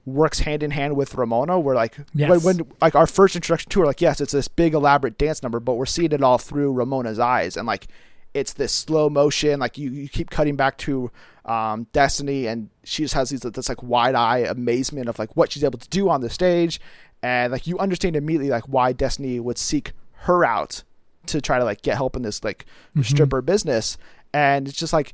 [0.06, 2.30] works hand in hand with Ramona, where like Yes.
[2.30, 5.42] when, when like our first introduction to her, like yes, it's this big elaborate dance
[5.42, 7.86] number, but we're seeing it all through Ramona's eyes, and like
[8.32, 11.10] it's this slow motion, like you, you keep cutting back to
[11.44, 15.50] um, Destiny, and she just has these this like wide eye amazement of like what
[15.52, 16.80] she's able to do on the stage,
[17.22, 20.82] and like you understand immediately like why Destiny would seek her out
[21.26, 22.64] to try to like get help in this like
[22.96, 23.04] Mhm.
[23.04, 23.98] stripper business,
[24.32, 25.12] and it's just like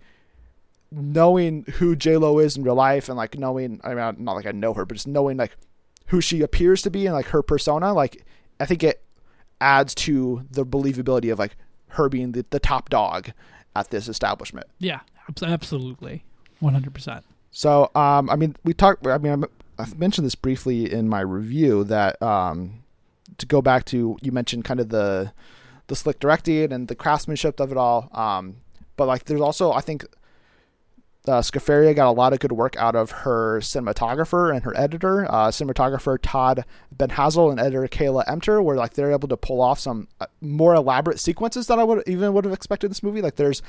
[0.90, 4.46] knowing who J Lo is in real life and like knowing I mean not like
[4.46, 5.56] I know her, but just knowing like
[6.06, 8.24] who she appears to be and like her persona, like
[8.60, 9.02] I think it
[9.60, 11.56] adds to the believability of like
[11.88, 13.32] her being the, the top dog
[13.74, 14.66] at this establishment.
[14.78, 15.00] yeah,
[15.52, 16.24] absolutely,
[16.60, 17.24] one hundred percent.
[17.50, 19.06] So, um, I mean, we talked.
[19.06, 19.44] I mean,
[19.78, 22.82] I mentioned this briefly in my review that um,
[23.38, 25.32] to go back to you mentioned kind of the
[25.86, 28.08] the slick directing and the craftsmanship of it all.
[28.12, 28.56] Um,
[28.96, 30.04] but like, there's also I think
[31.28, 35.24] uh, Scafaria got a lot of good work out of her cinematographer and her editor,
[35.26, 39.78] uh, cinematographer Todd Banhazl and editor Kayla Emter, where like they're able to pull off
[39.78, 43.22] some uh, more elaborate sequences that I would even would have expected in this movie.
[43.22, 43.62] Like there's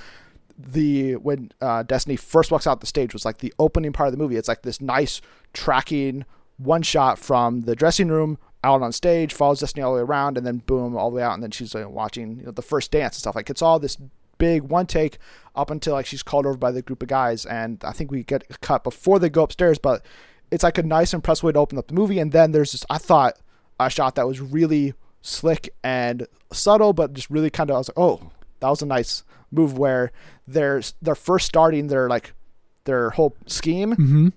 [0.57, 4.11] the when uh, Destiny first walks out the stage was like the opening part of
[4.11, 4.37] the movie.
[4.37, 5.21] It's like this nice
[5.53, 6.25] tracking
[6.57, 10.37] one shot from the dressing room out on stage, follows Destiny all the way around,
[10.37, 12.61] and then boom, all the way out, and then she's like, watching you know, the
[12.61, 13.35] first dance and stuff.
[13.35, 13.97] Like it's all this
[14.37, 15.17] big one take
[15.55, 18.23] up until like she's called over by the group of guys, and I think we
[18.23, 20.05] get cut before they go upstairs, but
[20.51, 22.19] it's like a nice, impressive way to open up the movie.
[22.19, 23.37] And then there's this, I thought,
[23.79, 27.89] a shot that was really slick and subtle, but just really kind of, I was
[27.89, 30.11] like, oh, that was a nice move where
[30.47, 32.33] they're they're first starting their like
[32.85, 34.27] their whole scheme Mm-hmm.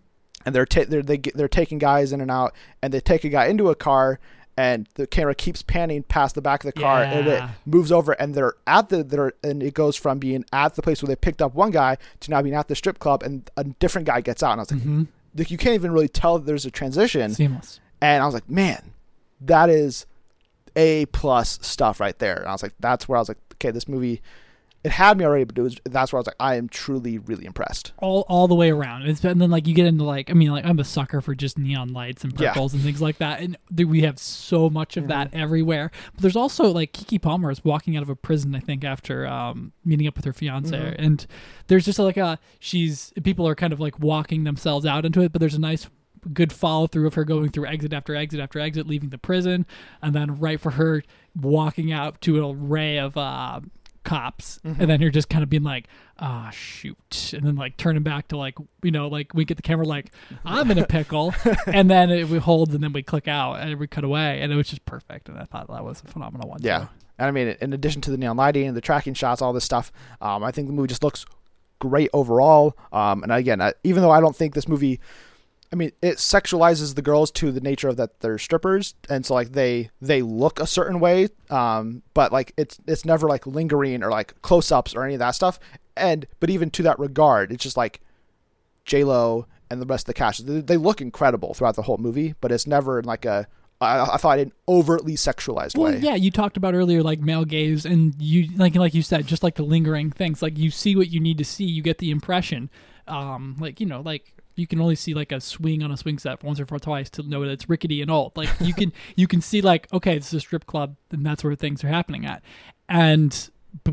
[0.47, 3.25] and they're ta- they're they, get- they're taking guys in and out and they take
[3.25, 4.19] a guy into a car
[4.64, 8.12] and the camera keeps panning past the back of the car and it moves over
[8.12, 11.16] and they're at the they're and it goes from being at the place where they
[11.16, 14.20] picked up one guy to now being at the strip club and a different guy
[14.20, 15.03] gets out and I was like, Mm-hmm.
[15.38, 17.81] like you can't even really tell that there's a transition Seamless.
[18.03, 18.83] and I was like, man,
[19.40, 20.07] that is
[20.77, 22.37] a plus stuff right there.
[22.40, 24.20] And I was like, that's where I was like, okay, this movie
[24.83, 27.19] it had me already, but it was that's where I was like, I am truly
[27.19, 27.93] really impressed.
[27.99, 29.03] all all the way around.
[29.03, 31.35] It's and then like you get into like I mean like I'm a sucker for
[31.35, 32.49] just neon lights and Yeah.
[32.53, 35.09] purples and things like that, and we have so much of Mm-hmm.
[35.11, 35.90] that everywhere.
[36.14, 39.27] But there's also like Keke Palmer is walking out of a prison, I think, after
[39.27, 41.03] um, meeting up with her fiance, Mm-hmm.
[41.05, 41.27] and
[41.66, 45.33] there's just like a she's people are kind of like walking themselves out into it,
[45.33, 45.88] but there's a nice
[46.35, 49.64] good follow through of her going through exit after exit after exit, leaving the prison,
[50.03, 51.03] and then right for her
[51.35, 53.61] walking out to an array of uh,
[54.05, 54.81] cops, Mm-hmm.
[54.81, 55.87] and then you're just kind of being like,
[56.19, 59.63] ah, shoot, and then like turning back to like you know like we get the
[59.63, 60.11] camera like
[60.45, 61.35] I'm in a pickle,
[61.67, 64.53] and then it, we hold and then we click out and we cut away, and
[64.53, 66.61] it was just perfect, and I thought that was a phenomenal one.
[66.63, 66.89] Yeah, too.
[67.19, 69.65] and I mean, in addition to the neon lighting and the tracking shots, all this
[69.65, 71.25] stuff, um, I think the movie just looks
[71.79, 72.77] great overall.
[72.93, 75.01] Um, and again, I, even though I don't think this movie,
[75.72, 79.35] I mean, it sexualizes the girls to the nature of that they're strippers, and so
[79.35, 84.02] like they they look a certain way, um, but like it's it's never like lingering
[84.02, 85.61] or like close ups or any of that stuff.
[85.96, 88.00] And but even to that regard, it's just like
[88.85, 90.44] J Lo and the rest of the cast.
[90.44, 93.46] They, they look incredible throughout the whole movie, but it's never in like a
[93.80, 95.98] I, I thought in an overtly sexualized Well, way.
[96.00, 99.44] yeah, you talked about earlier like male gaze, and you like like you said, just
[99.44, 100.42] like the lingering things.
[100.42, 102.70] Like you see what you need to see, you get the impression.
[103.06, 106.18] Um, like you know, like you can only see like a swing on a swing
[106.18, 108.37] set once or twice to know that it's rickety and old.
[108.37, 111.42] Like you can you can see like okay, this is a strip club, and that's
[111.42, 112.42] where things are happening at.
[112.88, 113.51] And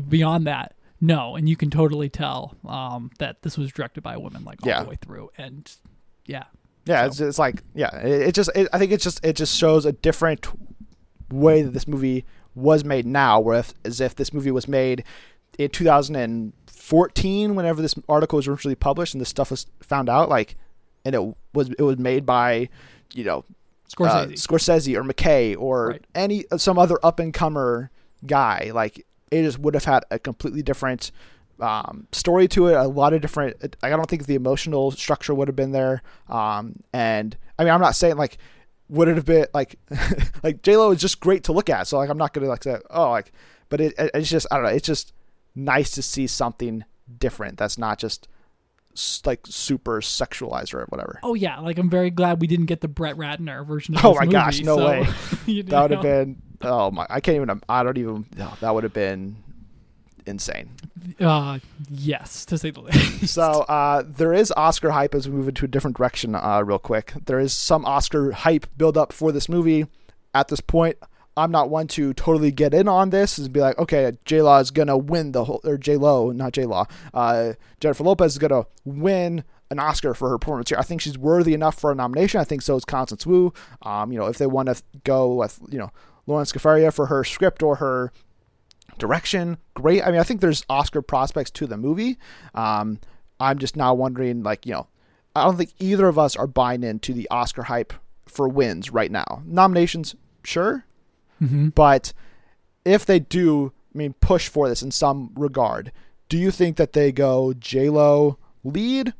[0.08, 4.20] beyond that, no, and you can totally tell um, that this was directed by a
[4.20, 4.82] woman like all Yeah.
[4.82, 5.30] the way through.
[5.38, 5.70] And
[6.26, 6.44] yeah,
[6.84, 9.56] Yeah, it's, it's like yeah, it, it just it, I think it just it just
[9.56, 10.46] shows a different
[11.32, 15.04] way that this movie was made now, where if, as if this movie was made
[15.58, 16.52] in
[16.88, 20.56] 2014, whenever this article was originally published and this stuff was found out, like,
[21.04, 21.22] and it
[21.54, 22.68] was it was made by,
[23.14, 23.44] you know,
[23.88, 24.08] Scorsese.
[24.08, 26.04] uh, Scorsese or McKay or Right.
[26.14, 27.90] any some other up and comer
[28.26, 31.10] guy, like it just would have had a completely different
[31.60, 32.74] um, story to it.
[32.74, 33.76] A lot of different.
[33.82, 36.02] I don't think the emotional structure would have been there.
[36.28, 38.38] Um, and I mean, I'm not saying like
[38.90, 39.78] would it have been like
[40.42, 41.86] like J Lo is just great to look at.
[41.86, 43.32] So like I'm not gonna like say oh like,
[43.68, 44.70] but it it's just I don't know.
[44.70, 45.12] It's just
[45.54, 46.84] nice to see something
[47.18, 48.28] different that's not just
[49.24, 51.20] like super sexualized or whatever.
[51.22, 54.14] Oh yeah, like I'm very glad we didn't get the Brett Ratner version of Oh
[54.14, 55.06] my gosh, no so, way.
[55.46, 57.06] you That would have been oh my!
[57.08, 57.60] I can't even.
[57.68, 58.26] I don't even.
[58.40, 59.36] oh, that would have been
[60.26, 60.70] insane.
[61.18, 61.58] Uh,
[61.90, 63.28] yes, to say the least.
[63.28, 66.34] So uh, there is Oscar hype as we move into a different direction.
[66.34, 69.86] Uh, real quick, there is some Oscar hype build up for this movie.
[70.34, 70.98] At this point,
[71.38, 74.58] I'm not one to totally get in on this and be like, okay, J Law
[74.58, 76.86] is gonna win the whole, or J Lo, not J Law.
[77.14, 80.78] Uh, Jennifer Lopez is gonna win an Oscar for her performance here.
[80.78, 82.40] I think she's worthy enough for a nomination.
[82.40, 83.52] I think so is Constance Wu.
[83.82, 85.90] Um, you know, if they want to go with you know
[86.26, 88.12] Lorene Scafaria for her script or her
[88.98, 90.02] direction, great.
[90.02, 92.18] I mean, I think there's Oscar prospects to the movie.
[92.54, 92.98] Um,
[93.40, 94.88] I'm just now wondering, like, you know,
[95.36, 97.92] I don't think either of us are buying into the Oscar hype
[98.26, 99.42] for wins right now.
[99.46, 100.84] Nominations, sure,
[101.42, 101.74] Mhm.
[101.74, 102.12] but
[102.84, 105.92] if they do, I mean, push for this in some regard,
[106.28, 109.12] do you think that they go J Lo lead,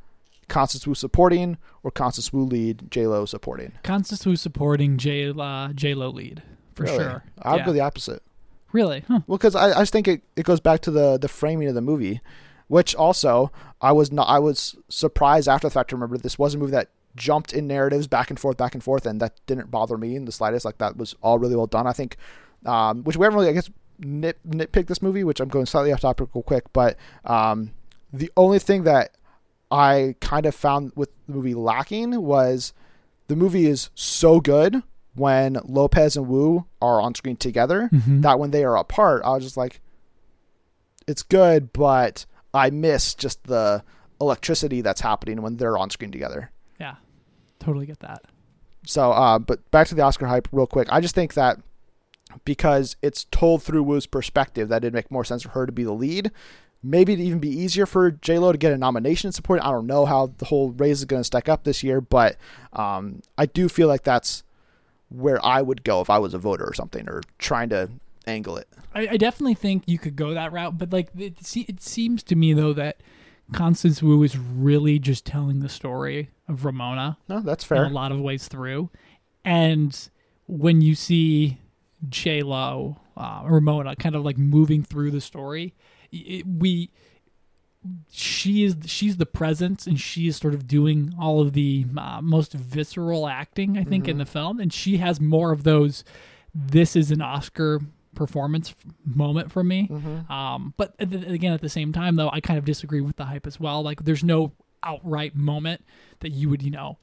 [0.49, 3.73] Constance Wu supporting, or Constance Wu lead, J Lo supporting?
[3.83, 5.33] Constance Wu supporting J
[5.75, 6.43] J Lo lead
[6.75, 6.97] for Really?
[6.99, 7.25] sure.
[7.43, 7.67] I would yeah.
[7.67, 8.23] go the opposite.
[8.73, 9.01] really?
[9.09, 9.21] Huh.
[9.27, 11.75] Well, because I, I just think it, it goes back to the the framing of
[11.75, 12.21] the movie,
[12.69, 13.51] which also
[13.81, 16.73] I was not I was surprised after the fact to remember this was a movie
[16.73, 20.15] that jumped in narratives back and forth, back and forth, and that didn't bother me
[20.17, 20.65] in the slightest.
[20.65, 21.87] Like that was all really well done.
[21.87, 22.17] I think,
[22.67, 25.93] um, which we haven't really I guess nit nitpick this movie, which I'm going slightly
[25.93, 27.73] off topic real quick, but um,
[28.13, 29.13] the only thing that
[29.71, 32.73] I kind of found with the movie lacking was
[33.27, 34.83] the movie is so good
[35.15, 38.23] when Lopez and Wu are on screen together Mhm.
[38.23, 39.81] that when they are apart, I was just like,
[41.07, 43.83] it's good, but I miss just the
[44.21, 46.51] electricity that's happening when they're on screen together.
[47.59, 48.23] Totally get that.
[48.85, 50.89] So, uh, but back to the Oscar hype real quick.
[50.91, 51.59] I just think that
[52.45, 55.85] because it's told through Wu's perspective, that it'd make more sense for her to be
[55.85, 56.31] the lead.
[56.83, 59.61] Maybe it'd even be easier for J Lo to get a nomination support.
[59.63, 62.37] I don't know how the whole race is going to stack up this year, but
[62.73, 64.45] um, I do feel like that's
[65.09, 67.91] where I would go if I was a voter or something, or trying to
[68.27, 68.69] angle it.
[68.95, 72.37] I, I definitely think you could go that route, but like it, it seems to
[72.37, 72.99] me though that
[73.53, 77.85] Constance Wu is really just telling the story of Ramona No, that's in fair.
[77.85, 78.91] a lot of ways through,
[79.45, 80.09] and
[80.47, 81.59] when you see
[82.09, 85.75] J Lo, uh, Ramona, kind of like moving through the story,
[86.13, 86.91] it, we
[88.11, 92.21] she is she's the presence and she is sort of doing all of the uh,
[92.21, 94.59] most visceral acting i think in the film.
[94.61, 96.03] And she has more of those
[96.55, 97.81] this is an oscar
[98.19, 98.75] performance
[99.07, 99.89] moment for me.
[99.91, 100.31] Mm-hmm.
[100.31, 103.47] Um, but again, at the same time, though, I kind of disagree with the hype
[103.47, 103.83] as well.
[103.83, 104.53] Like, there's no
[104.83, 105.85] outright moment
[106.21, 106.99] that you would, you know,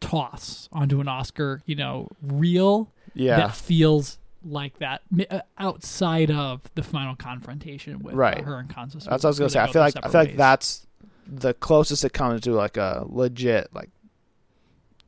[0.00, 3.36] toss onto an Oscar, you know, reel Yeah.
[3.38, 8.44] that feels like that uh, outside of the final confrontation with uh, Right.
[8.44, 9.04] her and Constance.
[9.06, 9.60] That's what I was gonna say.
[9.60, 10.86] I feel like I feel like that's
[11.26, 13.90] the closest it comes to like a legit like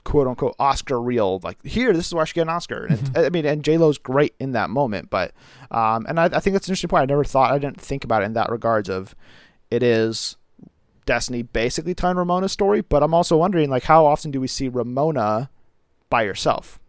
[0.08, 1.38] quote unquote Oscar reel.
[1.42, 2.86] Like here, this is where I should get an Oscar.
[2.86, 3.26] And Mm-hmm.
[3.26, 5.32] I mean, and J Lo's great in that moment, but
[5.70, 7.02] um, and I, I think that's an interesting point.
[7.02, 9.14] I never thought I didn't think about it in that regards of
[9.70, 10.36] it is
[11.04, 14.68] Destiny basically telling Ramona's story, but I'm also wondering like how often do we see
[14.68, 15.50] Ramona
[16.08, 16.80] by herself?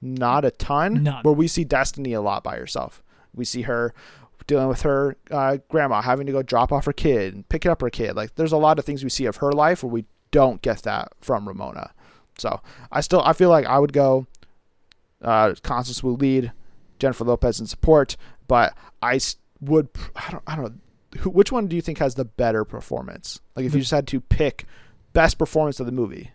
[0.00, 1.02] Not a ton.
[1.02, 1.22] None.
[1.22, 3.02] Where we see Destiny a lot by herself.
[3.34, 3.92] We see her
[4.46, 7.82] dealing with her uh, grandma, having to go drop off her kid and pick up
[7.82, 8.16] her kid.
[8.16, 10.82] Like there's a lot of things we see of her life where we don't get
[10.84, 11.92] that from Ramona.
[12.40, 14.26] So I still I feel like I would go
[15.22, 16.52] uh, Constance will lead,
[16.98, 18.16] Jennifer Lopez in support,
[18.48, 19.20] but I
[19.60, 20.74] would I don't I don't know
[21.20, 23.40] who, which one do you think has the better performance?
[23.56, 24.64] Like if you just had to pick
[25.12, 26.30] best performance of the movie.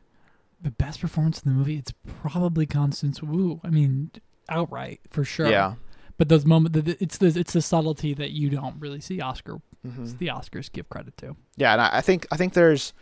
[0.62, 1.78] the best performance in the movie.
[1.78, 3.60] It's probably Constance Wu.
[3.64, 4.12] I mean,
[4.50, 5.48] outright for sure.
[5.50, 5.76] Yeah.
[6.18, 9.60] But those moments, it's the it's the subtlety that you don't really see Oscar.
[9.86, 10.18] Mhm.
[10.18, 11.36] The Oscars give credit to.
[11.58, 12.94] Yeah, and I I think I think there's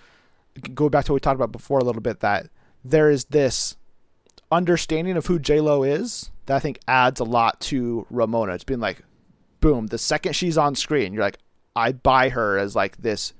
[0.73, 2.47] go back to what we talked about before a little bit that
[2.83, 3.75] there is this
[4.51, 8.53] understanding of who J Lo is that I think adds a lot to Ramona.
[8.53, 9.01] It's been like,
[9.61, 11.39] boom, the second she's on screen, you're like,
[11.75, 13.33] I buy her as like this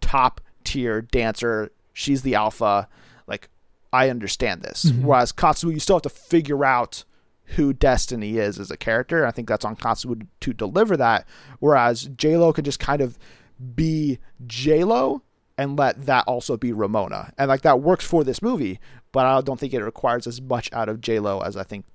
[0.00, 1.70] top tier dancer.
[1.92, 2.88] She's the alpha.
[3.26, 3.48] Like,
[3.92, 4.86] I understand this.
[4.86, 5.02] Mhm.
[5.02, 7.04] Whereas Katsu, you still have to figure out
[7.50, 9.24] who Destiny is as a character.
[9.24, 11.26] I think that's on Katsu to deliver that.
[11.60, 13.18] Whereas J Lo can just kind of
[13.74, 15.22] be J Lo
[15.58, 18.78] and let that also be Ramona, and like that works for this movie.
[19.12, 21.86] But I don't think it requires as much out of J Lo as I think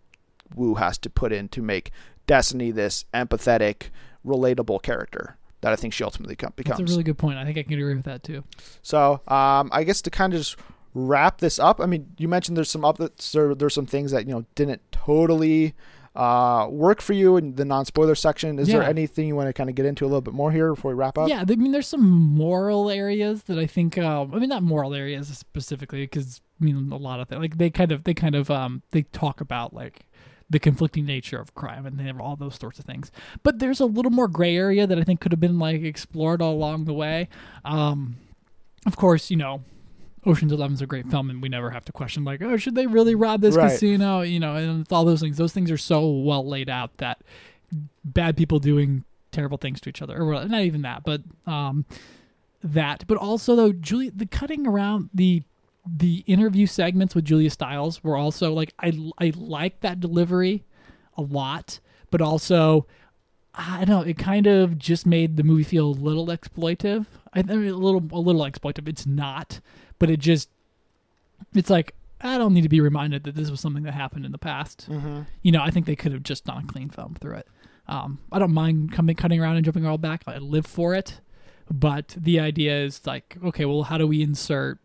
[0.55, 1.91] Wu has to put in to make
[2.27, 3.89] Destiny this empathetic,
[4.25, 6.79] relatable character that I think she ultimately com- becomes.
[6.79, 7.37] That's a really good point.
[7.37, 8.43] I think I can agree with that too.
[8.81, 10.57] So, um, I guess to kind of just
[10.93, 12.85] wrap this up, I mean, you mentioned there's some
[13.33, 15.73] there, there's some things that you know didn't totally
[16.15, 18.59] uh, work for you in the non-spoiler section.
[18.59, 20.73] Is there anything you want to kind of get into a little bit more here
[20.73, 21.29] before we wrap up?
[21.29, 23.97] Yeah, I mean, there's some moral areas that I think.
[23.97, 27.41] Um, I mean, not moral areas specifically, because I mean, a lot of things.
[27.41, 30.05] Like they kind of, they kind of, um, they talk about like
[30.49, 33.09] the conflicting nature of crime and they have all those sorts of things.
[33.41, 36.41] But there's a little more gray area that I think could have been like explored
[36.41, 37.29] all along the way.
[37.63, 38.17] Um,
[38.85, 39.63] of course, you know,
[40.25, 42.75] Ocean's Eleven is a great film, and we never have to question like, oh, should
[42.75, 43.71] they really rob this Right.
[43.71, 44.21] casino?
[44.21, 45.37] You know, and it's all those things.
[45.37, 47.21] Those things are so well laid out that
[48.03, 51.85] bad people doing terrible things to each other, or not even that, but um,
[52.63, 53.05] that.
[53.07, 55.43] But also though, Julia, the cutting around the
[55.83, 60.63] the interview segments with Julia Stiles were also like I I like that delivery
[61.17, 61.79] a lot,
[62.11, 62.85] but also
[63.55, 67.05] I don't know, it kind of just made the movie feel a little exploitive.
[67.33, 68.87] I think mean, a little a little exploitive.
[68.87, 69.59] It's not,
[70.01, 70.49] but it just
[71.53, 74.31] it's like I don't need to be reminded that this was something that happened in
[74.31, 74.89] the past.
[74.89, 75.21] Mm-hmm.
[75.43, 77.47] You know, I think they could have just done a clean film through it.
[77.87, 80.23] Um, I don't mind coming cutting around and jumping all back.
[80.25, 81.21] I live for it,
[81.69, 84.79] but the idea is like, okay, well, how do we insert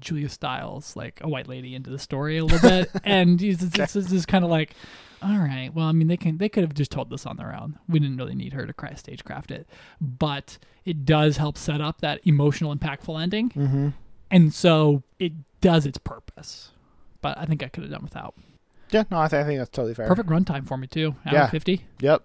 [0.00, 2.90] Julia Stiles, like a white lady, into the story a little bit?
[3.04, 4.74] and this it's, it's kind of like,
[5.22, 7.54] all right, well, I mean, they can they could have just told this on their
[7.54, 7.78] own.
[7.88, 9.66] We didn't really need her to cry stagecraft it,
[9.98, 13.88] but it does help set up that emotional, impactful ending, Mm-hmm.
[14.30, 16.70] And so it does its purpose.
[17.20, 18.34] But I think I could have done without.
[18.90, 20.06] Yeah, no, I, th- I think that's totally fair.
[20.06, 21.14] Perfect runtime for me too.
[21.26, 21.46] Hour Yeah.
[21.50, 22.22] fifty, Yep,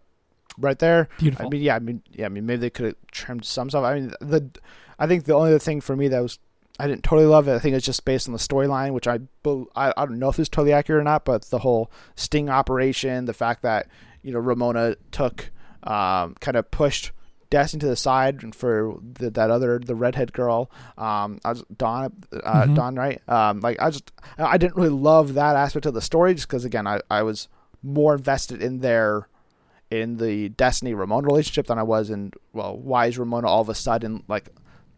[0.57, 1.09] right there.
[1.17, 1.47] beautiful.
[1.47, 3.83] I mean, yeah, I mean, yeah, I mean, maybe they could have trimmed some stuff.
[3.83, 4.49] I mean, the,
[4.99, 6.39] I think the only other thing for me that was,
[6.79, 7.53] I didn't totally love it.
[7.55, 9.19] I think it's just based on the storyline, which I,
[9.75, 13.25] I, I don't know if it's totally accurate or not, but the whole sting operation,
[13.25, 13.87] the fact that
[14.21, 15.51] you know Ramona took,
[15.83, 17.11] um, kind of pushed
[17.53, 21.63] Destiny to the side and for the, that other the redhead girl, um, I was
[21.77, 22.11] Dawn,
[22.43, 22.75] uh, Mhm.
[22.75, 23.21] Dawn, right?
[23.29, 26.65] Um, like I just, I didn't really love that aspect of the story, just because
[26.65, 27.47] again, I, I was
[27.83, 29.27] more invested in their
[29.91, 33.69] in the Destiny Ramona relationship than I was in well, why is Ramona all of
[33.69, 34.49] a sudden like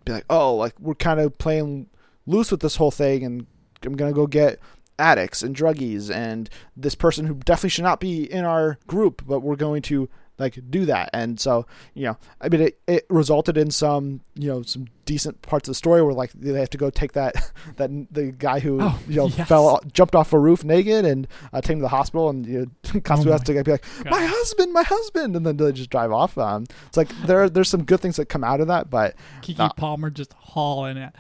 [0.05, 1.87] be like, oh, like we're kind of playing
[2.25, 3.45] loose with this whole thing, and
[3.83, 4.59] I'm gonna go get
[4.97, 9.41] addicts and druggies and this person who definitely should not be in our group, but
[9.41, 10.07] we're going to
[10.37, 11.09] like do that.
[11.13, 15.41] And so, you know, I mean, it, it resulted in some, you know, some decent
[15.43, 17.35] parts of the story where like they have to go take that
[17.77, 19.47] that the guy who Oh, you know yes.
[19.47, 22.71] fell jumped off a roof naked and uh, take him to the hospital, and you
[22.93, 24.11] know, Katsu Oh has to be like, God.
[24.11, 26.37] my husband, my husband, and then they just drive off.
[26.37, 29.59] Um, it's like there there's some good things that come out of that, but Keke
[29.59, 31.13] Uh, Palmer just hauling it.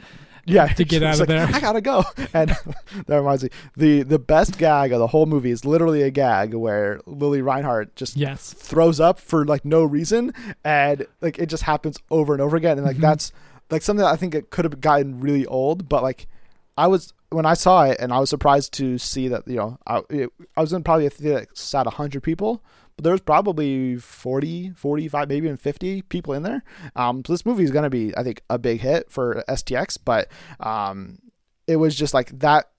[0.45, 1.47] Yeah, to get out of like, there.
[1.51, 2.03] I gotta go.
[2.33, 2.49] And
[3.07, 6.53] that reminds me, the the best gag of the whole movie is literally a gag
[6.53, 8.53] where Lili Reinhart just Yes.
[8.53, 10.33] throws up for like no reason,
[10.63, 13.01] and like it just happens over and over again, and like Mhm.
[13.01, 13.31] that's
[13.71, 16.27] like something that I think it could have gotten really old, but like
[16.77, 19.77] I was when I saw it, and I was surprised to see that you know
[19.85, 22.63] I it, I was in probably a theater that sat hundred people.
[22.97, 26.63] But there was probably 40, 45, maybe even 50 people in there.
[26.95, 29.97] Um, so this movie is going to be, I think, a big hit for STX.
[30.05, 30.29] But
[30.61, 31.19] um,
[31.67, 32.69] it was just like that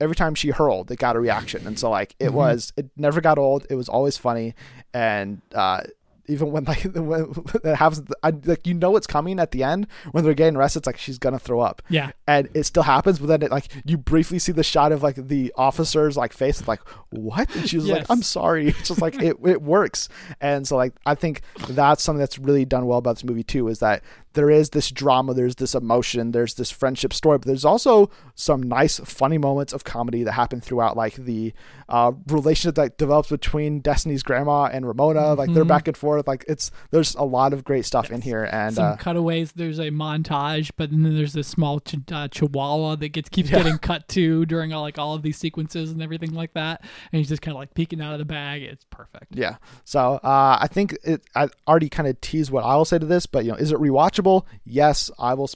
[0.00, 2.32] every time she hurled it got a reaction and so like it Mhm.
[2.32, 4.52] was it never got old it was always funny
[4.92, 5.82] and uh
[6.26, 7.32] even when like when
[7.64, 10.80] it happens I, like you know it's coming at the end when they're getting arrested
[10.80, 11.82] it's like she's gonna throw up.
[11.88, 12.12] Yeah.
[12.26, 15.16] and it still happens but then it like you briefly see the shot of like
[15.16, 17.54] the officer's like face it's like what?
[17.56, 18.68] And she was like i'm sorry.
[18.82, 20.08] It's just like it, it works.
[20.40, 23.68] And so like i think that's something that's really done well about this movie too
[23.68, 24.02] is that
[24.34, 28.62] there is this drama there's this emotion there's this friendship story but there's also some
[28.62, 31.52] nice funny moments of comedy that happen throughout like the
[31.88, 35.68] uh, relationship that develops between destiny's grandma and ramona like they're Mhm.
[35.68, 38.84] back and forth like it's there's a lot of great stuff in here and Some
[38.92, 39.52] uh, cutaways.
[39.52, 43.58] There's a montage, but then there's this small ch- uh, chihuahua that gets keeps Yeah.
[43.58, 46.80] getting cut to during all, like all of these sequences and everything like that.
[47.12, 48.62] And he's just kind of like peeking out of the bag.
[48.62, 49.26] It's perfect.
[49.34, 49.56] Yeah.
[49.84, 51.22] So uh, I think it.
[51.34, 53.72] I already kind of teased what I will say to this, but you know, is
[53.72, 54.21] it rewatchable?
[54.64, 55.50] Yes, I will.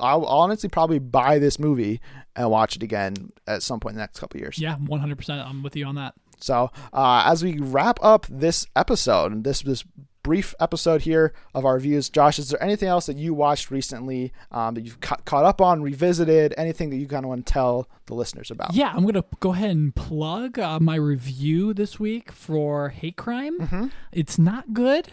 [0.00, 2.00] I'll honestly probably buy this movie
[2.36, 4.58] and watch it again at some point in the next couple of years.
[4.58, 5.46] Yeah, 100%.
[5.46, 6.14] I'm with you on that.
[6.40, 9.84] So uh, as we wrap up this episode, this this
[10.22, 12.08] brief episode here of our views.
[12.08, 15.60] Josh, is there anything else that you watched recently um, that you've ca- caught up
[15.60, 18.74] on, revisited, anything that you kind of want to tell the listeners about?
[18.74, 23.58] Yeah, I'm gonna go ahead and plug uh, my review this week for Hate Crime.
[23.58, 23.90] Mhm.
[24.12, 25.08] It's not good,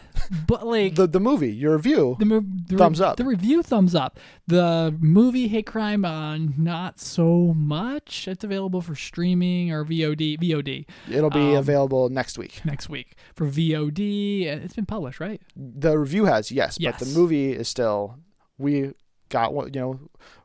[0.47, 2.15] but like The the movie, your review.
[2.19, 3.17] the, mo- the Thumbs up.
[3.17, 4.19] The review thumbs up.
[4.47, 8.27] The movie Hate Crime, uh, not so much.
[8.27, 10.37] It's available for streaming or VOD.
[10.39, 12.61] VOD It'll be um, available next week.
[12.65, 14.43] next week for VOD.
[14.45, 15.41] It's been published, right?
[15.55, 18.17] The review has yes, but the movie is still.
[18.57, 18.93] We
[19.29, 19.99] got what you know.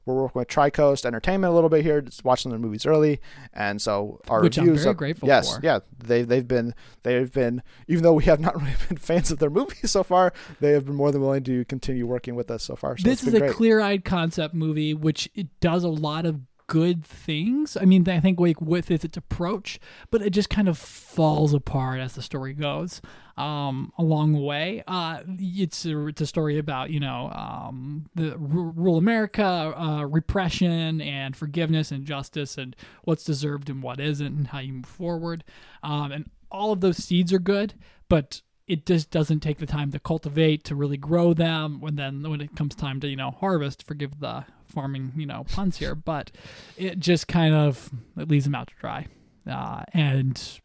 [0.06, 3.20] We're working with Tricoast Entertainment a little bit here, just watching their movies early,
[3.54, 4.82] and so our Which I'm reviews.
[4.82, 5.60] very are- grateful yes, for.
[5.64, 6.74] yeah, they they've been
[7.04, 10.32] they've been even though we have not really been fans of their movies so far,
[10.60, 12.98] they have been more than willing to continue working with us so far.
[12.98, 13.52] So this is a great.
[13.52, 17.76] clear-eyed concept movie, which it does a lot of good things.
[17.76, 19.78] I mean, I think like with its, approach,
[20.10, 23.00] but it just kind of falls apart as the story goes
[23.36, 24.82] um, along the way.
[24.86, 30.04] Uh, it's a, it's a story about you know um, the r- rural America, uh,
[30.04, 34.86] repression and forgiveness and justice, and what's deserved and what isn't, and how you move
[34.86, 35.44] forward.
[35.82, 37.74] Um, and all of those seeds are good,
[38.08, 42.22] but it just doesn't take the time to cultivate to really grow them when then
[42.28, 44.44] when it comes time to you know harvest forgive the
[44.74, 46.30] farming you know puns here but
[46.76, 49.06] it just kind of it leaves them out to dry
[49.50, 50.60] uh, and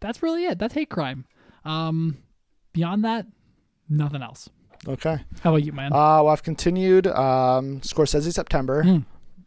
[0.00, 1.24] that's really it that's hate crime
[1.64, 2.16] um
[2.72, 3.26] beyond that
[3.88, 4.48] nothing else
[4.88, 5.18] Okay.
[5.42, 8.82] how about you man Uh, well, I've continued um, Scorsese September.
[8.82, 9.04] Mm.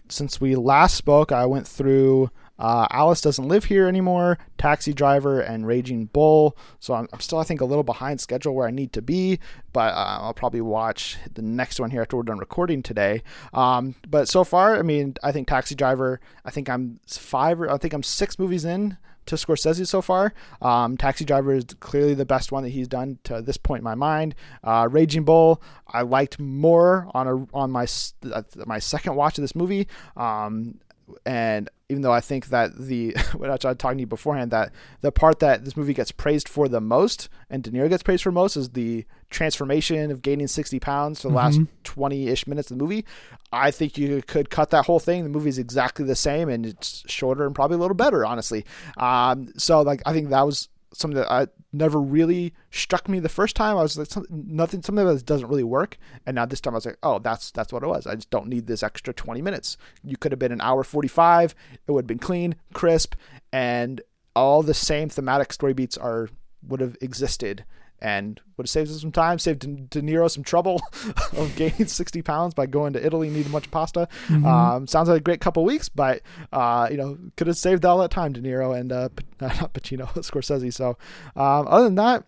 [0.08, 2.30] Since we last spoke, I went through
[2.60, 6.58] uh, Alice Doesn't Live Here Anymore, Taxi Driver, and Raging Bull.
[6.80, 9.40] So I'm, I'm still, I think, a little behind schedule where I need to be,
[9.74, 13.24] but uh, I'll probably watch the next one here after we're done recording today.
[13.54, 17.70] Um, but so far, I mean, I think Taxi Driver, I think I'm five or
[17.70, 20.34] I think I'm six movies in to Scorsese so far.
[20.62, 23.84] Um, Taxi Driver is clearly the best one that he's done to this point in
[23.84, 24.36] my mind.
[24.64, 27.88] Uh, Raging Bull, I liked more on a on my
[28.32, 29.88] uh, my second watch of this movie.
[30.16, 30.80] Um,
[31.26, 34.72] and even though I think that the what I was talking to you beforehand that
[35.02, 38.24] the part that this movie gets praised for the most and De Niro gets praised
[38.24, 41.68] for most is the transformation of gaining 60 pounds for the last Mhm.
[41.84, 43.06] 20-ish minutes of the movie.
[43.52, 45.24] I think you could cut that whole thing.
[45.24, 48.66] The movie is exactly the same and it's shorter and probably a little better honestly.
[48.98, 53.30] Um, so like i think that was something that I never really struck me the
[53.30, 53.78] first time.
[53.78, 55.98] I was like, nothing, something that doesn't really work.
[56.26, 58.08] And now this time I was like, oh, that's that's what it was.
[58.08, 59.78] I just don't need this extra 20 minutes.
[60.04, 61.56] You could have been an hour 45.
[61.88, 63.16] It would have been clean, crisp,
[63.52, 64.02] and
[64.36, 66.30] all the same thematic story beats are
[66.68, 67.64] would have existed
[68.02, 70.82] and would have saved us some time, saved De, De Niro some trouble
[71.38, 74.08] of gaining 60 pounds by going to Italy and eating a bunch of pasta.
[74.28, 74.46] Mhm.
[74.46, 76.22] Um, sounds like a great couple weeks, but
[76.52, 79.10] uh, you know, could have saved all that time, De Niro and uh,
[79.42, 80.74] not Pacino, Scorsese.
[80.74, 80.98] So,
[81.36, 82.24] um, other than that,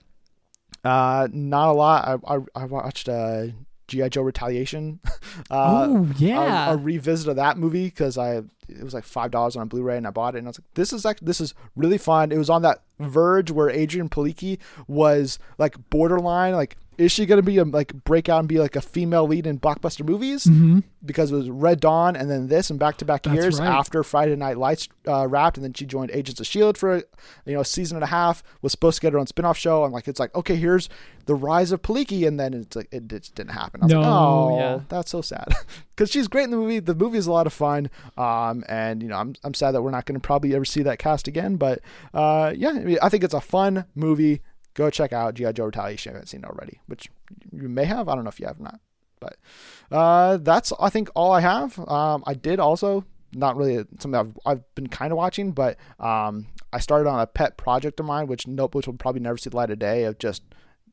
[0.83, 2.07] uh, not a lot.
[2.27, 3.47] I I, I watched uh,
[3.87, 4.99] GI Joe Retaliation.
[5.49, 9.31] uh, oh yeah a, a revisit of that movie because I it was like five
[9.31, 11.25] dollars on a Blu-ray and I bought it and I was like, this is actually
[11.25, 12.31] this is really fun.
[12.31, 17.37] It was on that verge where Adrian Palicki was like borderline, like is she going
[17.37, 20.45] to be a like break out and be like a female lead in blockbuster movies?
[20.45, 20.79] Mm-hmm.
[21.05, 23.67] Because it was Red Dawn and then this and back to back years right.
[23.67, 26.97] after Friday Night Lights uh, wrapped, and then she joined Agents of Shield for
[27.45, 28.43] you know a season and a half.
[28.61, 29.83] Was supposed to get her own spin off show.
[29.83, 30.89] I'm like, it's like okay, here's
[31.27, 33.81] the rise of Palicki, and then it's like it just didn't happen.
[33.81, 34.79] I was like, No, oh, yeah.
[34.89, 35.47] that's so sad
[35.95, 36.79] because she's great in the movie.
[36.79, 39.81] The movie is a lot of fun, um, and you know I'm I'm sad that
[39.83, 41.57] we're not going to probably ever see that cast again.
[41.57, 41.79] But
[42.13, 44.41] uh, yeah, I, mean, I think it's a fun movie.
[44.77, 47.09] Go check out GI Joe Retaliation if you haven't seen it already, which
[47.51, 48.07] you may have.
[48.07, 48.79] I don't know if you have not,
[49.19, 49.37] but
[49.91, 51.79] uh, that's I think all I have.
[51.79, 53.03] Um, I did also
[53.33, 57.25] not really something I've, I've been kind of watching, but um, I started on a
[57.25, 60.03] pet project of mine, which nope, which will probably never see the light of day
[60.03, 60.43] of just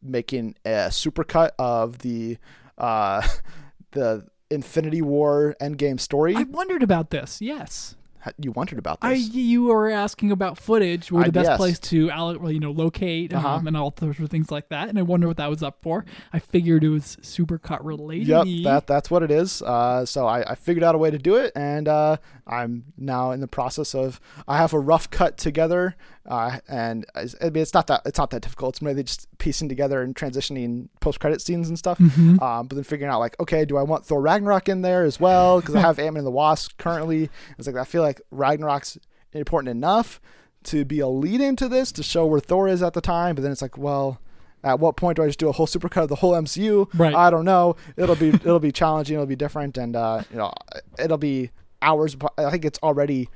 [0.02, 2.38] making a supercut of the
[2.78, 3.26] uh,
[3.90, 6.34] the Infinity War Endgame story.
[6.36, 7.42] I wondered about this.
[7.42, 7.96] Yes.
[8.38, 9.34] You wondered about I this.
[9.34, 11.56] you were asking about footage, where I- the best yes.
[11.58, 13.62] place to you know locate um, Uh-huh.
[13.66, 16.04] and all sorts of things like that, and I wonder what that was up for.
[16.32, 18.28] I figured it was supercut related.
[18.28, 19.60] Yep, that that's what it is.
[19.62, 22.16] Uh, so I, I figured out a way to do it, and uh,
[22.46, 24.20] I'm now in the process of.
[24.48, 25.96] I have a rough cut together,
[26.26, 28.76] uh, and I mean it's not that it's not that difficult.
[28.76, 31.98] It's mainly just piecing together and transitioning post credit scenes and stuff.
[31.98, 32.40] Mm-hmm.
[32.42, 35.20] Um, but then figuring out like, okay, do I want Thor Ragnarok in there as
[35.20, 35.60] well?
[35.60, 37.28] Because I have Ant Man and the Wasp currently.
[37.58, 38.98] It's like I feel like Ragnarok's
[39.32, 40.20] important enough
[40.64, 43.34] to be a lead into this to show where Thor is at the time.
[43.34, 44.20] But then it's like, well.
[44.62, 46.88] At what point do I just do a whole supercut of the whole MCU?
[46.98, 47.14] Right.
[47.14, 47.76] I don't know.
[47.98, 49.12] It'll be it'll be challenging.
[49.12, 50.54] It'll be different, and uh, you know,
[50.98, 51.50] it'll be
[51.82, 52.16] hours.
[52.38, 53.28] I think it's already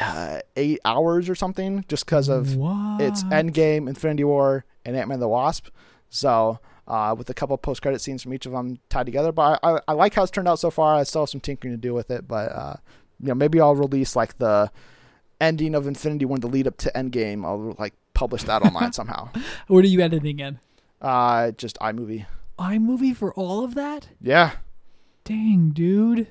[0.00, 3.00] uh, eight hours or something, just because of what?
[3.00, 5.68] it's Endgame, Infinity War, and Ant Man the Wasp.
[6.08, 9.32] So uh, with a couple post credit scenes from each of them tied together.
[9.32, 10.96] But I, I, I like how it's turned out so far.
[10.96, 12.76] I still have some tinkering to do with it, but uh,
[13.20, 14.70] you know maybe I'll release like the
[15.40, 17.44] ending of Infinity War, the lead up to Endgame.
[17.44, 19.30] I'll like publish that online somehow.
[19.68, 20.58] What are you editing in?
[21.00, 22.26] Uh, just iMovie.
[22.58, 24.08] iMovie for all of that?
[24.20, 24.52] Yeah.
[25.24, 26.26] Dang, dude.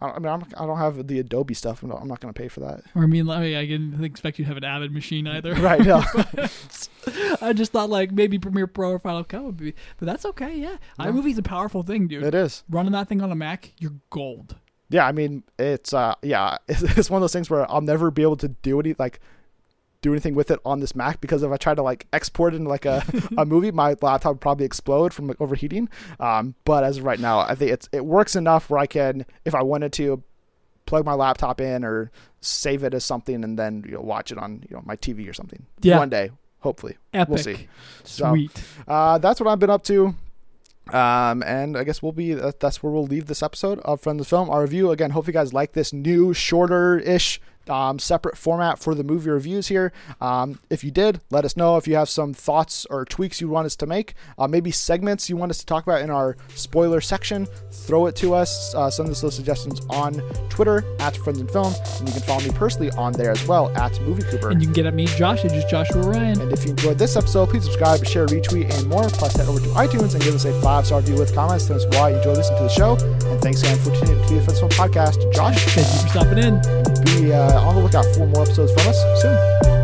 [0.00, 1.82] I mean, I'm, I don't have the Adobe stuff.
[1.82, 2.82] I'm not, I'm not going to pay for that.
[2.94, 5.54] Or I mean, I didn't expect you to have an Avid machine either.
[5.60, 5.80] Right.
[5.84, 6.02] No.
[7.40, 10.56] I just thought like maybe Premiere Pro or Final Cut would be, but that's okay.
[10.56, 11.06] Yeah, Yeah.
[11.06, 12.22] iMovie's a powerful thing, dude.
[12.22, 12.64] it is.
[12.68, 14.56] Running that thing on a Mac, you're gold.
[14.90, 15.06] Yeah.
[15.06, 18.22] I mean, it's uh, yeah, it's, it's one of those things where I'll never be
[18.22, 19.20] able to do any like
[20.00, 22.58] do anything with it on this Mac because if I try to like export it
[22.58, 23.02] into like a,
[23.36, 25.88] a movie, my laptop would probably explode from like overheating.
[26.20, 29.26] Um, but as of right now, I think it's it works enough where I can,
[29.44, 30.22] if I wanted to,
[30.86, 34.38] plug my laptop in or save it as something and then you know watch it
[34.38, 35.66] on you know my TV or something.
[35.82, 35.98] Yeah.
[35.98, 36.30] One day,
[36.60, 36.96] hopefully.
[37.12, 37.28] Epic.
[37.28, 37.68] We'll see.
[38.04, 38.62] So- Sweet.
[38.86, 40.14] Uh, that's what I've been up to.
[40.92, 44.26] Um, and I guess we'll be that's where we'll leave this episode of Friends of
[44.28, 44.48] Film.
[44.48, 45.10] Our review again.
[45.10, 47.38] Hope you guys like this new, shorter-ish,
[47.68, 49.92] um, separate format for the movie reviews here.
[50.20, 53.48] Um, if you did, let us know if you have some thoughts or tweaks you
[53.48, 54.14] want us to make.
[54.38, 57.46] Uh, maybe segments you want us to talk about in our spoiler section.
[57.70, 58.74] Throw it to us.
[58.74, 60.14] Uh, send us those suggestions on
[60.48, 63.70] Twitter at Friends and Film, and you can follow me personally on there as well
[63.76, 64.50] at Movie Cooper.
[64.50, 66.40] And you can get at me, Josh, at just Joshua Ryan.
[66.40, 69.08] And if you enjoyed this episode, please subscribe, share, retweet, and more.
[69.08, 71.66] Plus, head over to iTunes and give us a five star review with comments.
[71.66, 72.96] Tell us why you enjoy listening to the show.
[73.28, 75.32] And thanks again for tuning in to the Festival Podcast.
[75.34, 76.60] Josh, Thank you for stopping in.
[77.22, 79.77] be uh, Uh, on the lookout for more episodes from us soon.